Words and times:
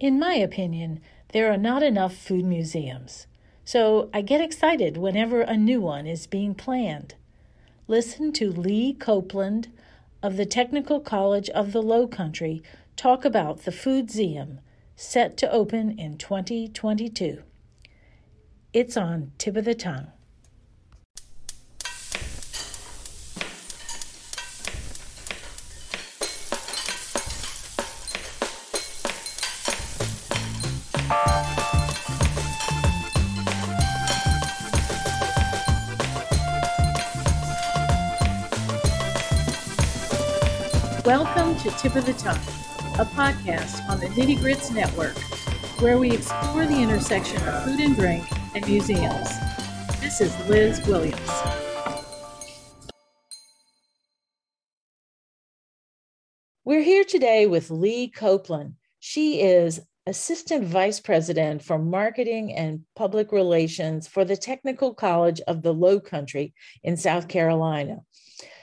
In 0.00 0.18
my 0.18 0.34
opinion, 0.34 1.00
there 1.32 1.52
are 1.52 1.56
not 1.56 1.82
enough 1.82 2.14
food 2.14 2.44
museums, 2.44 3.26
so 3.64 4.08
I 4.14 4.20
get 4.20 4.40
excited 4.40 4.96
whenever 4.96 5.40
a 5.40 5.56
new 5.56 5.80
one 5.80 6.06
is 6.06 6.28
being 6.28 6.54
planned. 6.54 7.14
Listen 7.88 8.32
to 8.34 8.52
Lee 8.52 8.92
Copeland 8.92 9.68
of 10.22 10.36
the 10.36 10.46
Technical 10.46 11.00
College 11.00 11.50
of 11.50 11.72
the 11.72 11.82
Low 11.82 12.06
Country 12.06 12.62
talk 12.96 13.24
about 13.24 13.64
the 13.64 13.72
food 13.72 14.06
Foodseum, 14.06 14.58
set 14.94 15.36
to 15.38 15.50
open 15.50 15.98
in 15.98 16.16
2022. 16.16 17.42
It's 18.72 18.96
on 18.96 19.32
tip 19.38 19.56
of 19.56 19.64
the 19.64 19.74
tongue. 19.74 20.12
To 41.68 41.76
Tip 41.76 41.96
of 41.96 42.06
the 42.06 42.14
Tongue, 42.14 42.36
a 42.98 43.04
podcast 43.04 43.86
on 43.90 44.00
the 44.00 44.06
Nitty 44.06 44.38
Grits 44.40 44.70
Network, 44.70 45.18
where 45.80 45.98
we 45.98 46.12
explore 46.12 46.64
the 46.64 46.80
intersection 46.80 47.36
of 47.46 47.64
food 47.64 47.80
and 47.80 47.94
drink 47.94 48.24
and 48.54 48.66
museums. 48.66 49.28
This 50.00 50.22
is 50.22 50.34
Liz 50.48 50.80
Williams. 50.86 51.30
We're 56.64 56.82
here 56.82 57.04
today 57.04 57.46
with 57.46 57.70
Lee 57.70 58.08
Copeland. 58.08 58.76
She 59.00 59.42
is 59.42 59.80
Assistant 60.06 60.64
Vice 60.64 61.00
President 61.00 61.62
for 61.62 61.78
Marketing 61.78 62.54
and 62.54 62.80
Public 62.96 63.30
Relations 63.30 64.08
for 64.08 64.24
the 64.24 64.38
Technical 64.38 64.94
College 64.94 65.42
of 65.46 65.60
the 65.60 65.74
Low 65.74 66.00
Country 66.00 66.54
in 66.82 66.96
South 66.96 67.28
Carolina. 67.28 67.98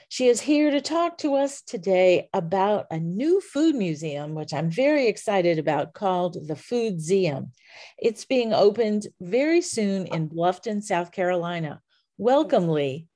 She 0.08 0.28
is 0.28 0.40
here 0.40 0.70
to 0.70 0.80
talk 0.80 1.18
to 1.18 1.34
us 1.34 1.62
today 1.62 2.28
about 2.32 2.86
a 2.92 2.98
new 2.98 3.40
food 3.40 3.74
museum, 3.74 4.34
which 4.34 4.54
I'm 4.54 4.70
very 4.70 5.08
excited 5.08 5.58
about, 5.58 5.94
called 5.94 6.34
the 6.46 6.54
Foodseum. 6.54 7.50
It's 7.98 8.24
being 8.24 8.52
opened 8.52 9.08
very 9.20 9.60
soon 9.60 10.06
in 10.06 10.28
Bluffton, 10.28 10.80
South 10.80 11.10
Carolina. 11.10 11.82
Welcome, 12.18 12.68
Lee. 12.68 13.08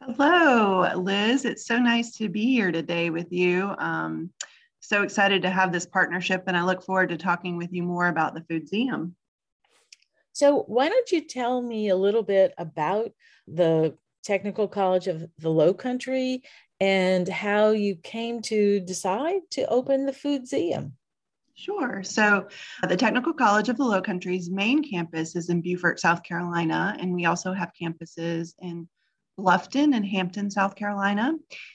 Hello, 0.00 0.94
Liz. 0.96 1.44
It's 1.44 1.66
so 1.66 1.78
nice 1.78 2.16
to 2.18 2.28
be 2.28 2.46
here 2.46 2.70
today 2.70 3.10
with 3.10 3.32
you. 3.32 3.74
Um, 3.78 4.30
so 4.78 5.02
excited 5.02 5.42
to 5.42 5.50
have 5.50 5.72
this 5.72 5.86
partnership, 5.86 6.44
and 6.46 6.56
I 6.56 6.62
look 6.62 6.82
forward 6.82 7.08
to 7.08 7.16
talking 7.16 7.56
with 7.56 7.72
you 7.72 7.82
more 7.82 8.06
about 8.06 8.34
the 8.34 8.42
Foodseum. 8.42 9.12
So, 10.32 10.62
why 10.68 10.88
don't 10.88 11.10
you 11.10 11.20
tell 11.20 11.60
me 11.60 11.88
a 11.88 11.96
little 11.96 12.22
bit 12.22 12.54
about 12.56 13.10
the 13.48 13.96
Technical 14.22 14.68
College 14.68 15.06
of 15.06 15.26
the 15.38 15.50
Low 15.50 15.74
Country 15.74 16.42
and 16.80 17.28
how 17.28 17.70
you 17.70 17.96
came 17.96 18.40
to 18.42 18.80
decide 18.80 19.40
to 19.50 19.66
open 19.66 20.06
the 20.06 20.12
Foodseum. 20.12 20.92
Sure. 21.54 22.02
So, 22.02 22.48
uh, 22.82 22.86
the 22.86 22.96
Technical 22.96 23.34
College 23.34 23.68
of 23.68 23.76
the 23.76 23.84
Low 23.84 24.00
Country's 24.00 24.48
main 24.48 24.82
campus 24.82 25.36
is 25.36 25.50
in 25.50 25.60
Beaufort, 25.60 26.00
South 26.00 26.22
Carolina, 26.22 26.96
and 26.98 27.12
we 27.12 27.26
also 27.26 27.52
have 27.52 27.72
campuses 27.78 28.54
in 28.60 28.88
Bluffton 29.38 29.94
and 29.94 30.06
Hampton, 30.06 30.50
South 30.50 30.74
Carolina. 30.74 31.34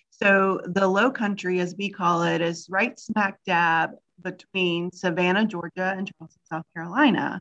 So, 0.10 0.62
the 0.66 0.88
Low 0.88 1.12
Country, 1.12 1.60
as 1.60 1.76
we 1.78 1.92
call 1.92 2.24
it, 2.24 2.42
is 2.42 2.68
right 2.68 3.00
smack 3.00 3.38
dab 3.46 3.92
between 4.24 4.92
Savannah, 4.92 5.46
Georgia, 5.46 5.94
and 5.96 6.12
Charleston, 6.18 6.42
South 6.46 6.66
Carolina. 6.74 7.40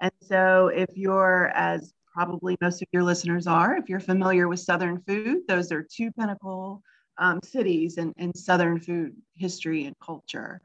And 0.00 0.12
so, 0.20 0.68
if 0.74 0.88
you're 0.94 1.48
as 1.54 1.94
probably 2.14 2.56
most 2.60 2.80
of 2.80 2.88
your 2.92 3.02
listeners 3.02 3.46
are. 3.46 3.76
If 3.76 3.88
you're 3.88 4.00
familiar 4.00 4.48
with 4.48 4.60
Southern 4.60 5.02
food, 5.06 5.40
those 5.48 5.72
are 5.72 5.82
two 5.82 6.12
pinnacle 6.12 6.80
um, 7.18 7.40
cities 7.42 7.98
in, 7.98 8.12
in 8.16 8.34
Southern 8.34 8.80
food 8.80 9.14
history 9.34 9.84
and 9.84 9.96
culture. 10.02 10.60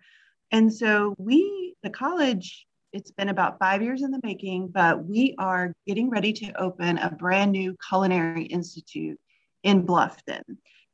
And 0.52 0.72
so 0.72 1.16
we, 1.18 1.76
the 1.84 1.90
college, 1.90 2.66
it's 2.94 3.12
been 3.12 3.30
about 3.30 3.60
five 3.60 3.82
years 3.82 4.04
in 4.04 4.12
the 4.12 4.20
making, 4.24 4.70
but 4.70 5.04
we 5.06 5.36
are 5.38 5.74
getting 5.88 6.10
ready 6.10 6.34
to 6.34 6.52
open 6.62 6.98
a 7.00 7.12
brand 7.12 7.52
new 7.52 7.76
culinary 7.88 8.44
institute 8.44 9.20
in 9.64 9.86
Bluffton. 9.86 10.44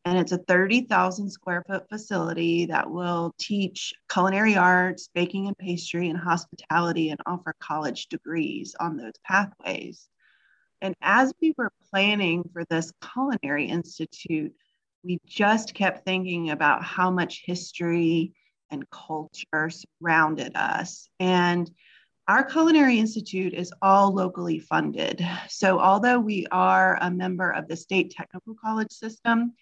And 0.03 0.19
it's 0.19 0.33
a 0.33 0.37
30,000 0.37 1.29
square 1.31 1.63
foot 1.67 1.89
facility 1.89 2.67
that 2.67 2.89
will 2.89 3.33
teach 3.39 3.93
culinary 4.11 4.55
arts, 4.55 5.09
baking 5.15 5.47
and 5.47 5.57
pastry, 5.57 6.09
and 6.09 6.19
hospitality, 6.19 7.09
and 7.09 7.19
offer 7.25 7.55
college 7.59 8.07
degrees 8.07 8.75
on 8.79 8.97
those 8.97 9.13
pathways. 9.25 10.07
And 10.85 10.93
as 11.01 11.33
we 11.41 11.51
were 11.57 11.71
planning 11.89 12.47
for 12.53 12.63
this 12.65 12.93
Culinary 13.01 13.65
Institute, 13.65 14.53
we 15.03 15.19
just 15.25 15.73
kept 15.73 16.05
thinking 16.05 16.51
about 16.51 16.83
how 16.83 17.09
much 17.09 17.41
history 17.43 18.33
and 18.69 18.87
culture 18.91 19.71
surrounded 19.71 20.55
us. 20.55 21.09
And 21.19 21.71
our 22.27 22.43
Culinary 22.43 22.99
Institute 22.99 23.55
is 23.55 23.73
all 23.81 24.13
locally 24.13 24.59
funded. 24.59 25.27
So, 25.49 25.79
although 25.79 26.19
we 26.19 26.45
are 26.51 26.99
a 27.01 27.09
member 27.09 27.49
of 27.49 27.67
the 27.67 27.75
state 27.75 28.11
technical 28.11 28.53
college 28.53 28.91
system, 28.91 29.53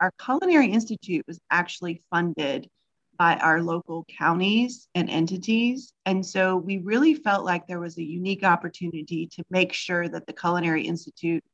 our 0.00 0.12
Culinary 0.18 0.72
Institute 0.72 1.26
was 1.28 1.38
actually 1.50 2.02
funded 2.08 2.70
by 3.20 3.36
our 3.36 3.62
local 3.62 4.06
counties 4.18 4.88
and 4.94 5.10
entities. 5.10 5.92
And 6.06 6.24
so 6.24 6.56
we 6.56 6.78
really 6.78 7.12
felt 7.12 7.44
like 7.44 7.66
there 7.66 7.78
was 7.78 7.98
a 7.98 8.02
unique 8.02 8.44
opportunity 8.44 9.26
to 9.32 9.44
make 9.50 9.74
sure 9.74 10.08
that 10.08 10.26
the 10.26 10.32
Culinary 10.32 10.86
Institute 10.86 11.44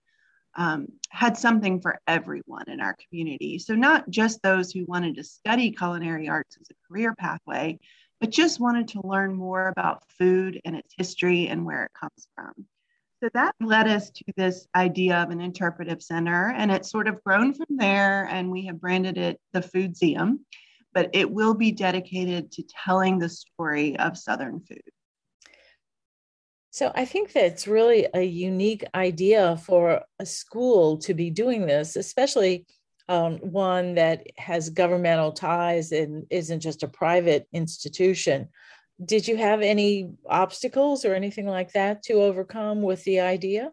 um, 0.57 0.87
had 1.11 1.37
something 1.37 1.81
for 1.81 1.99
everyone 2.07 2.71
in 2.71 2.81
our 2.81 2.95
community. 3.09 3.59
So, 3.59 3.75
not 3.75 4.09
just 4.09 4.43
those 4.43 4.71
who 4.71 4.85
wanted 4.85 5.17
to 5.17 5.25
study 5.25 5.73
culinary 5.73 6.29
arts 6.29 6.57
as 6.61 6.69
a 6.71 6.89
career 6.89 7.17
pathway, 7.19 7.81
but 8.21 8.31
just 8.31 8.61
wanted 8.61 8.87
to 8.91 9.05
learn 9.05 9.35
more 9.35 9.67
about 9.67 10.05
food 10.21 10.61
and 10.65 10.77
its 10.77 10.95
history 10.97 11.49
and 11.49 11.67
where 11.67 11.83
it 11.83 11.91
comes 12.01 12.29
from. 12.37 12.53
So 13.21 13.29
that 13.35 13.57
led 13.61 13.89
us 13.89 14.11
to 14.11 14.25
this 14.37 14.69
idea 14.77 15.17
of 15.17 15.31
an 15.31 15.41
interpretive 15.41 16.01
center, 16.01 16.55
and 16.57 16.71
it's 16.71 16.93
sort 16.93 17.09
of 17.09 17.25
grown 17.25 17.55
from 17.55 17.67
there. 17.71 18.29
And 18.31 18.53
we 18.53 18.67
have 18.67 18.81
branded 18.81 19.19
it 19.19 19.41
the 19.53 19.61
Foodseum 19.61 20.39
but 20.97 21.11
it 21.13 21.31
will 21.31 21.53
be 21.53 21.73
dedicated 21.73 22.51
to 22.51 22.63
telling 22.87 23.19
the 23.19 23.29
story 23.29 23.99
of 23.99 24.17
Southern 24.17 24.61
food. 24.61 24.81
So 26.71 26.91
I 26.95 27.05
think 27.05 27.35
that's 27.35 27.69
really 27.69 28.07
a 28.15 28.23
unique 28.23 28.83
idea 28.95 29.59
for 29.59 30.01
a 30.19 30.25
school 30.25 30.97
to 31.01 31.13
be 31.13 31.29
doing 31.29 31.67
this, 31.67 31.97
especially 31.97 32.65
um, 33.11 33.37
one 33.41 33.97
that 33.97 34.27
has 34.39 34.71
governmental 34.71 35.33
ties 35.33 35.93
and 35.93 36.25
isn't 36.31 36.61
just 36.61 36.83
a 36.83 36.89
private 36.89 37.47
institution. 37.53 38.49
Did 39.05 39.29
you 39.29 39.37
have 39.37 39.61
any 39.61 40.13
obstacles 40.27 41.05
or 41.05 41.13
anything 41.13 41.47
like 41.47 41.73
that 41.73 42.05
to 42.05 42.23
overcome 42.23 42.81
with 42.81 43.05
the 43.05 43.21
idea? 43.21 43.71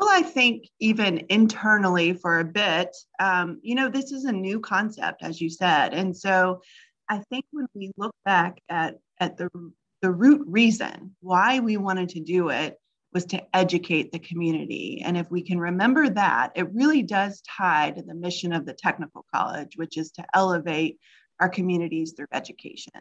Well, 0.00 0.08
I 0.10 0.22
think 0.22 0.66
even 0.78 1.26
internally 1.28 2.14
for 2.14 2.40
a 2.40 2.44
bit, 2.44 2.96
um, 3.18 3.60
you 3.62 3.74
know, 3.74 3.90
this 3.90 4.12
is 4.12 4.24
a 4.24 4.32
new 4.32 4.58
concept, 4.58 5.22
as 5.22 5.42
you 5.42 5.50
said. 5.50 5.92
And 5.92 6.16
so 6.16 6.62
I 7.10 7.18
think 7.28 7.44
when 7.52 7.66
we 7.74 7.92
look 7.98 8.14
back 8.24 8.62
at, 8.70 8.94
at 9.18 9.36
the, 9.36 9.50
the 10.00 10.10
root 10.10 10.42
reason 10.46 11.14
why 11.20 11.60
we 11.60 11.76
wanted 11.76 12.08
to 12.10 12.20
do 12.20 12.48
it 12.48 12.78
was 13.12 13.26
to 13.26 13.42
educate 13.54 14.10
the 14.10 14.18
community. 14.18 15.02
And 15.04 15.18
if 15.18 15.30
we 15.30 15.42
can 15.42 15.60
remember 15.60 16.08
that, 16.08 16.52
it 16.54 16.72
really 16.72 17.02
does 17.02 17.42
tie 17.42 17.90
to 17.90 18.00
the 18.00 18.14
mission 18.14 18.54
of 18.54 18.64
the 18.64 18.72
technical 18.72 19.26
college, 19.34 19.76
which 19.76 19.98
is 19.98 20.12
to 20.12 20.24
elevate 20.32 20.98
our 21.40 21.48
communities 21.50 22.14
through 22.16 22.28
education. 22.32 22.92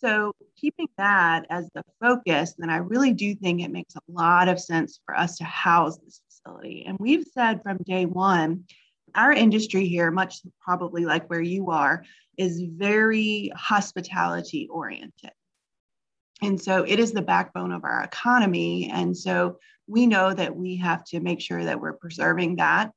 So, 0.00 0.32
keeping 0.56 0.88
that 0.96 1.46
as 1.50 1.68
the 1.74 1.84
focus, 2.00 2.54
then 2.56 2.70
I 2.70 2.78
really 2.78 3.12
do 3.12 3.34
think 3.34 3.60
it 3.60 3.70
makes 3.70 3.94
a 3.96 4.00
lot 4.08 4.48
of 4.48 4.58
sense 4.58 5.00
for 5.04 5.16
us 5.16 5.36
to 5.38 5.44
house 5.44 5.98
this 5.98 6.22
facility. 6.26 6.84
And 6.86 6.96
we've 6.98 7.26
said 7.34 7.62
from 7.62 7.78
day 7.78 8.06
one, 8.06 8.64
our 9.14 9.32
industry 9.32 9.86
here, 9.86 10.10
much 10.10 10.40
probably 10.60 11.04
like 11.04 11.28
where 11.28 11.42
you 11.42 11.70
are, 11.70 12.04
is 12.38 12.62
very 12.62 13.52
hospitality 13.54 14.68
oriented. 14.70 15.32
And 16.42 16.60
so 16.60 16.84
it 16.84 16.98
is 16.98 17.12
the 17.12 17.20
backbone 17.20 17.72
of 17.72 17.84
our 17.84 18.02
economy. 18.02 18.90
And 18.90 19.14
so 19.16 19.58
we 19.86 20.06
know 20.06 20.32
that 20.32 20.56
we 20.56 20.76
have 20.76 21.04
to 21.06 21.20
make 21.20 21.40
sure 21.40 21.64
that 21.64 21.80
we're 21.80 21.92
preserving 21.92 22.56
that 22.56 22.92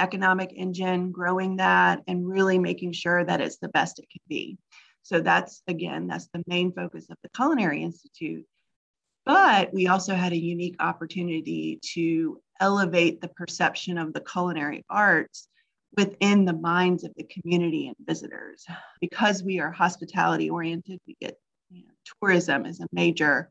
economic 0.00 0.52
engine, 0.56 1.12
growing 1.12 1.56
that, 1.56 2.00
and 2.08 2.26
really 2.26 2.58
making 2.58 2.92
sure 2.92 3.24
that 3.24 3.40
it's 3.40 3.58
the 3.58 3.68
best 3.68 3.98
it 3.98 4.08
can 4.10 4.22
be. 4.28 4.58
So 5.02 5.20
that's 5.20 5.62
again, 5.66 6.06
that's 6.06 6.28
the 6.32 6.42
main 6.46 6.72
focus 6.72 7.06
of 7.10 7.16
the 7.22 7.30
Culinary 7.30 7.82
Institute. 7.82 8.46
But 9.26 9.72
we 9.72 9.86
also 9.86 10.14
had 10.14 10.32
a 10.32 10.38
unique 10.38 10.76
opportunity 10.80 11.78
to 11.94 12.40
elevate 12.60 13.20
the 13.20 13.28
perception 13.28 13.98
of 13.98 14.12
the 14.12 14.20
culinary 14.20 14.84
arts 14.88 15.48
within 15.96 16.44
the 16.44 16.52
minds 16.52 17.04
of 17.04 17.12
the 17.16 17.24
community 17.24 17.88
and 17.88 17.96
visitors. 18.06 18.64
Because 19.00 19.42
we 19.42 19.60
are 19.60 19.70
hospitality 19.70 20.50
oriented, 20.50 21.00
we 21.06 21.16
get 21.20 21.38
you 21.70 21.84
know, 21.84 21.92
tourism 22.20 22.66
is 22.66 22.80
a 22.80 22.86
major 22.92 23.50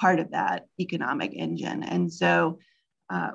part 0.00 0.18
of 0.18 0.30
that 0.30 0.66
economic 0.78 1.32
engine. 1.34 1.82
And 1.82 2.12
so, 2.12 2.58
uh, 3.10 3.32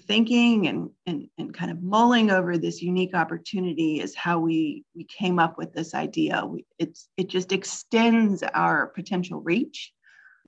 thinking 0.00 0.68
and, 0.68 0.90
and, 1.06 1.28
and 1.38 1.54
kind 1.54 1.70
of 1.70 1.82
mulling 1.82 2.30
over 2.30 2.58
this 2.58 2.82
unique 2.82 3.14
opportunity 3.14 4.00
is 4.00 4.14
how 4.14 4.38
we, 4.38 4.84
we 4.94 5.04
came 5.04 5.38
up 5.38 5.58
with 5.58 5.72
this 5.72 5.94
idea. 5.94 6.44
We, 6.44 6.64
it's, 6.78 7.08
it 7.16 7.28
just 7.28 7.52
extends 7.52 8.42
our 8.42 8.88
potential 8.88 9.40
reach 9.40 9.92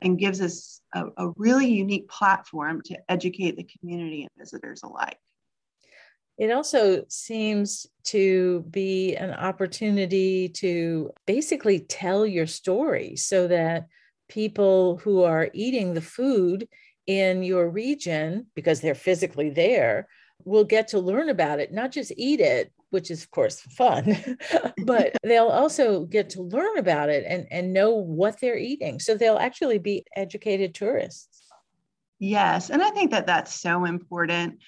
and 0.03 0.19
gives 0.19 0.41
us 0.41 0.81
a, 0.95 1.07
a 1.17 1.31
really 1.37 1.69
unique 1.69 2.09
platform 2.09 2.83
to 2.87 2.99
educate 3.09 3.57
the 3.57 3.69
community 3.79 4.23
and 4.23 4.31
visitors 4.39 4.83
alike. 4.83 5.19
It 6.39 6.53
also 6.53 7.05
seems 7.09 7.87
to 8.05 8.65
be 8.71 9.17
an 9.17 9.33
opportunity 9.35 10.49
to 10.51 11.11
basically 11.27 11.81
tell 11.81 12.25
your 12.25 12.47
story 12.47 13.17
so 13.17 13.49
that 13.49 13.89
people 14.29 14.99
who 14.99 15.25
are 15.25 15.51
eating 15.53 15.95
the 15.95 16.01
food 16.01 16.69
in 17.09 17.43
your 17.43 17.69
region, 17.69 18.47
because 18.55 18.81
they're 18.81 18.95
physically 18.95 19.49
there, 19.49 20.07
will 20.45 20.63
get 20.63 20.89
to 20.89 21.01
learn 21.01 21.31
about 21.31 21.59
it, 21.59 21.73
not 21.73 21.91
just 21.91 22.13
eat 22.17 22.39
it, 22.39 22.71
which 22.91 23.11
is 23.11 23.25
of 23.25 23.31
course 23.31 23.61
fun, 23.61 24.17
but 24.85 25.17
they'll 25.25 25.49
also 25.49 26.05
get 26.05 26.31
to 26.31 26.43
learn 26.43 26.79
about 26.79 27.09
it 27.09 27.25
and, 27.27 27.47
and 27.51 27.73
know 27.73 27.95
what 27.95 28.39
they're 28.41 28.59
eating. 28.59 29.01
So 29.01 29.17
they'll 29.17 29.39
actually 29.39 29.79
be 29.79 30.05
educated 30.15 30.75
tourists. 30.75 31.43
Yes. 32.21 32.71
And 32.71 32.83
I 32.83 32.91
think 32.91 33.11
that 33.13 33.27
that's 33.27 33.55
so 33.55 33.87
important. 33.87 34.59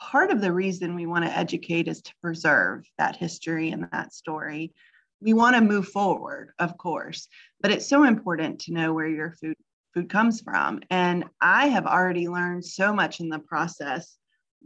Part 0.00 0.30
of 0.30 0.40
the 0.40 0.52
reason 0.52 0.94
we 0.94 1.06
want 1.06 1.24
to 1.24 1.36
educate 1.36 1.88
is 1.88 2.00
to 2.02 2.12
preserve 2.22 2.84
that 2.98 3.16
history 3.16 3.70
and 3.70 3.88
that 3.90 4.12
story. 4.12 4.72
We 5.20 5.32
want 5.32 5.56
to 5.56 5.62
move 5.62 5.88
forward, 5.88 6.52
of 6.60 6.78
course, 6.78 7.26
but 7.60 7.72
it's 7.72 7.88
so 7.88 8.04
important 8.04 8.60
to 8.60 8.72
know 8.72 8.92
where 8.92 9.08
your 9.08 9.32
food 9.32 9.56
food 9.94 10.08
comes 10.08 10.40
from. 10.40 10.80
And 10.90 11.24
I 11.40 11.68
have 11.68 11.86
already 11.86 12.28
learned 12.28 12.64
so 12.64 12.92
much 12.92 13.20
in 13.20 13.28
the 13.28 13.38
process, 13.38 14.16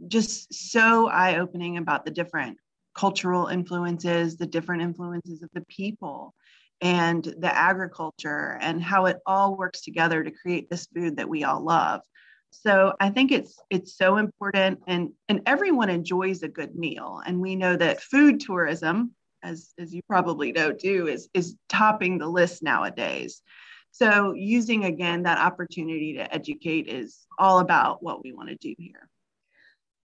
just 0.07 0.53
so 0.53 1.07
eye 1.07 1.37
opening 1.37 1.77
about 1.77 2.05
the 2.05 2.11
different 2.11 2.57
cultural 2.95 3.47
influences, 3.47 4.37
the 4.37 4.47
different 4.47 4.81
influences 4.81 5.41
of 5.41 5.49
the 5.53 5.65
people 5.67 6.33
and 6.81 7.23
the 7.37 7.55
agriculture 7.55 8.57
and 8.61 8.83
how 8.83 9.05
it 9.05 9.17
all 9.25 9.55
works 9.55 9.81
together 9.81 10.23
to 10.23 10.31
create 10.31 10.69
this 10.69 10.87
food 10.93 11.17
that 11.17 11.29
we 11.29 11.43
all 11.43 11.63
love. 11.63 12.01
So 12.51 12.93
I 12.99 13.09
think 13.09 13.31
it's 13.31 13.57
it's 13.71 13.97
so 13.97 14.17
important 14.17 14.79
and 14.85 15.09
and 15.27 15.41
everyone 15.47 15.89
enjoys 15.89 16.43
a 16.43 16.47
good 16.47 16.75
meal 16.75 17.21
and 17.25 17.39
we 17.39 17.55
know 17.55 17.75
that 17.75 18.01
food 18.01 18.39
tourism 18.41 19.15
as 19.41 19.73
as 19.79 19.93
you 19.93 20.01
probably 20.07 20.51
know 20.51 20.71
too 20.71 21.07
is 21.07 21.29
is 21.33 21.55
topping 21.67 22.17
the 22.17 22.27
list 22.27 22.61
nowadays. 22.61 23.41
So 23.93 24.33
using 24.33 24.85
again 24.85 25.23
that 25.23 25.37
opportunity 25.37 26.15
to 26.15 26.33
educate 26.33 26.87
is 26.87 27.27
all 27.37 27.59
about 27.59 28.01
what 28.01 28.23
we 28.23 28.33
want 28.33 28.49
to 28.49 28.55
do 28.55 28.73
here. 28.77 29.07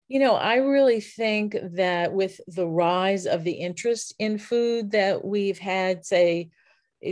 You 0.07 0.19
know, 0.19 0.35
I 0.35 0.55
really 0.55 1.01
think 1.01 1.57
that 1.73 2.13
with 2.13 2.39
the 2.47 2.65
rise 2.65 3.25
of 3.25 3.43
the 3.43 3.51
interest 3.51 4.15
in 4.19 4.37
food 4.37 4.91
that 4.91 5.25
we've 5.25 5.59
had, 5.59 6.05
say, 6.05 6.49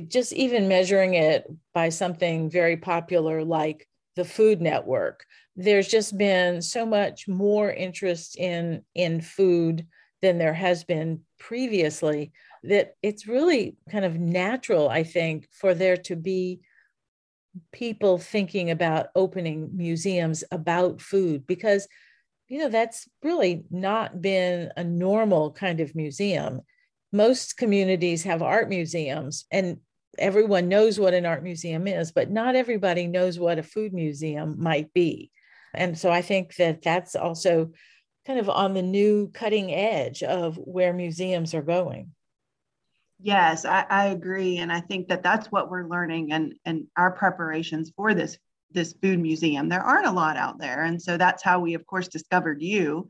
just 0.08 0.32
even 0.32 0.70
measuring 0.70 1.16
it 1.16 1.46
by 1.74 1.90
something 1.90 2.50
very 2.50 2.78
popular 2.78 3.44
like 3.44 3.86
the 4.16 4.24
Food 4.24 4.62
Network, 4.62 5.26
there's 5.58 5.90
just 5.90 6.18
been 6.18 6.62
so 6.62 6.86
much 6.86 7.28
more 7.28 7.70
interest 7.70 8.38
in 8.38 8.84
in 8.96 9.20
food 9.20 9.88
than 10.22 10.38
there 10.38 10.54
has 10.54 10.86
been 10.86 11.22
previously 11.38 12.32
that 12.64 12.96
it's 13.02 13.28
really 13.28 13.78
kind 13.90 14.06
of 14.06 14.20
natural, 14.20 14.90
I 14.90 15.04
think, 15.04 15.48
for 15.52 15.74
there 15.74 15.98
to 15.98 16.16
be 16.16 16.62
people 17.72 18.18
thinking 18.18 18.72
about 18.72 19.08
opening 19.16 19.70
museums 19.74 20.44
about 20.52 21.02
food 21.02 21.46
because 21.46 21.88
you 22.52 22.58
know, 22.58 22.68
that's 22.68 23.08
really 23.24 23.64
not 23.72 24.22
been 24.22 24.72
a 24.76 24.84
normal 24.84 25.54
kind 25.54 25.80
of 25.80 25.96
museum. 25.96 26.60
Most 27.14 27.56
communities 27.56 28.24
have 28.24 28.42
art 28.42 28.68
museums, 28.68 29.46
and 29.52 29.78
everyone 30.20 30.68
knows 30.68 31.00
what 31.00 31.14
an 31.14 31.26
art 31.26 31.44
museum 31.44 31.88
is, 31.88 32.12
but 32.12 32.30
not 32.30 32.58
everybody 32.58 33.08
knows 33.08 33.40
what 33.40 33.58
a 33.58 33.64
food 33.64 33.94
museum 33.94 34.58
might 34.60 34.92
be. 34.92 35.32
And 35.74 35.98
so 35.98 36.12
I 36.12 36.22
think 36.22 36.56
that 36.58 36.82
that's 36.82 37.16
also 37.16 37.72
kind 38.28 38.38
of 38.38 38.50
on 38.50 38.74
the 38.74 38.82
new 38.82 39.30
cutting 39.30 39.74
edge 39.74 40.22
of 40.22 40.58
where 40.58 40.92
museums 40.92 41.54
are 41.54 41.62
going. 41.62 42.12
Yes, 43.24 43.66
I, 43.66 43.86
I, 43.90 44.06
agree, 44.08 44.58
and 44.58 44.72
I 44.72 44.80
think 44.80 45.08
that 45.10 45.22
that's 45.22 45.52
what 45.52 45.70
we're 45.70 45.88
learning, 45.88 46.32
and 46.32 46.56
and 46.66 46.88
our 46.98 47.12
preparations 47.12 47.92
for 47.96 48.16
this 48.16 48.38
this 48.74 48.94
food 49.02 49.20
museum. 49.20 49.70
There 49.70 49.82
aren't 49.82 50.08
a 50.08 50.12
lot 50.12 50.38
out 50.38 50.60
there. 50.60 50.84
And 50.84 51.02
so 51.02 51.18
that's 51.18 51.44
how 51.44 51.60
we, 51.60 51.74
of 51.74 51.86
course, 51.86 52.08
discovered 52.08 52.62
you. 52.62 53.08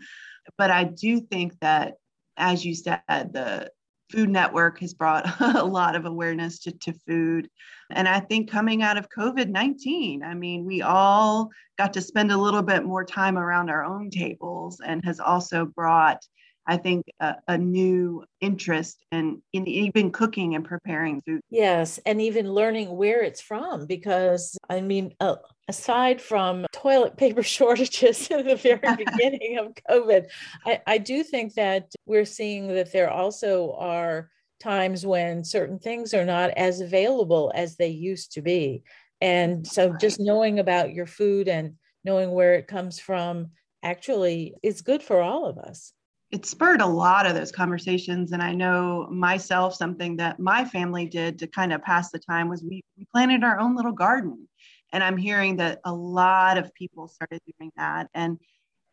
But 0.58 0.72
I 0.72 0.86
do 0.86 1.20
think 1.20 1.54
that, 1.60 1.96
as 2.38 2.66
you 2.66 2.76
said, 2.76 3.02
the 3.08 3.70
Food 4.12 4.30
Network 4.30 4.80
has 4.80 4.94
brought 4.94 5.40
a 5.56 5.64
lot 5.64 5.96
of 5.96 6.06
awareness 6.06 6.60
to, 6.60 6.72
to 6.72 6.94
food. 7.08 7.50
And 7.92 8.08
I 8.08 8.20
think 8.20 8.50
coming 8.50 8.82
out 8.82 8.98
of 8.98 9.10
COVID 9.10 9.50
19, 9.50 10.24
I 10.24 10.34
mean, 10.34 10.66
we 10.66 10.82
all 10.82 11.50
got 11.78 11.94
to 11.94 12.02
spend 12.02 12.32
a 12.32 12.38
little 12.38 12.62
bit 12.62 12.84
more 12.84 13.06
time 13.06 13.38
around 13.38 13.70
our 13.70 13.84
own 13.84 14.10
tables 14.10 14.82
and 14.86 15.04
has 15.06 15.20
also 15.20 15.66
brought 15.66 16.26
I 16.68 16.78
think 16.78 17.06
a, 17.20 17.36
a, 17.48 17.58
new 17.58 18.24
interest 18.40 19.04
in, 19.12 19.42
in 19.52 19.68
even 19.68 20.12
cooking 20.12 20.56
and 20.56 20.64
preparing 20.64 21.22
food. 21.22 21.42
Yes, 21.50 22.00
and 22.06 22.22
even 22.22 22.54
learning 22.54 22.96
where 22.96 23.24
it's 23.24 23.42
from, 23.42 23.88
because 23.88 24.58
I 24.70 24.82
mean, 24.82 25.16
uh, 25.20 25.38
aside 25.68 26.22
from 26.22 26.68
toilet 26.72 27.18
paper 27.18 27.44
shortages 27.58 28.28
in 28.30 28.46
the 28.46 28.56
very 28.56 28.96
beginning 28.98 29.58
of 29.58 29.74
COVID, 29.90 30.26
I, 30.66 30.82
I 30.86 30.98
do 31.00 31.24
think 31.24 31.56
that 31.56 31.92
we're 32.06 32.26
seeing 32.26 32.68
that 32.70 32.92
there 32.94 33.10
also 33.10 33.76
are 33.80 34.30
times 34.60 35.06
when 35.06 35.44
certain 35.44 35.80
things 35.80 36.14
are 36.14 36.26
not 36.26 36.52
as 36.52 36.82
available 36.82 37.52
as 37.56 37.76
they 37.76 37.88
used 37.88 38.34
to 38.34 38.42
be. 38.42 38.84
And 39.20 39.66
so 39.66 39.96
just 40.00 40.20
knowing 40.20 40.60
about 40.60 40.94
your 40.94 41.08
food 41.08 41.48
and 41.48 41.74
knowing 42.04 42.32
where 42.32 42.54
it 42.54 42.68
comes 42.68 43.00
from 43.00 43.52
actually 43.84 44.54
is 44.62 44.82
good 44.82 45.02
for 45.02 45.22
all 45.22 45.46
of 45.46 45.58
us 45.58 45.94
it 46.32 46.46
spurred 46.46 46.82
a 46.82 46.86
lot 46.86 47.26
of 47.26 47.36
those 47.36 47.52
conversations. 47.52 48.32
And 48.32 48.42
I 48.42 48.54
know 48.54 49.08
myself, 49.12 49.76
something 49.76 50.16
that 50.18 50.40
my 50.40 50.64
family 50.64 51.06
did 51.06 51.38
to 51.40 51.48
kind 51.48 51.74
of 51.74 51.82
pass 51.82 52.10
the 52.10 52.20
time 52.20 52.48
was 52.48 52.64
we, 52.64 52.82
we 52.98 53.06
planted 53.12 53.44
our 53.44 53.60
own 53.60 53.76
little 53.76 53.92
garden. 53.92 54.48
And 54.94 55.04
I'm 55.04 55.18
hearing 55.18 55.58
that 55.58 55.80
a 55.84 55.94
lot 55.94 56.58
of 56.58 56.74
people 56.74 57.08
started 57.08 57.42
doing 57.60 57.72
that. 57.78 58.10
And 58.14 58.40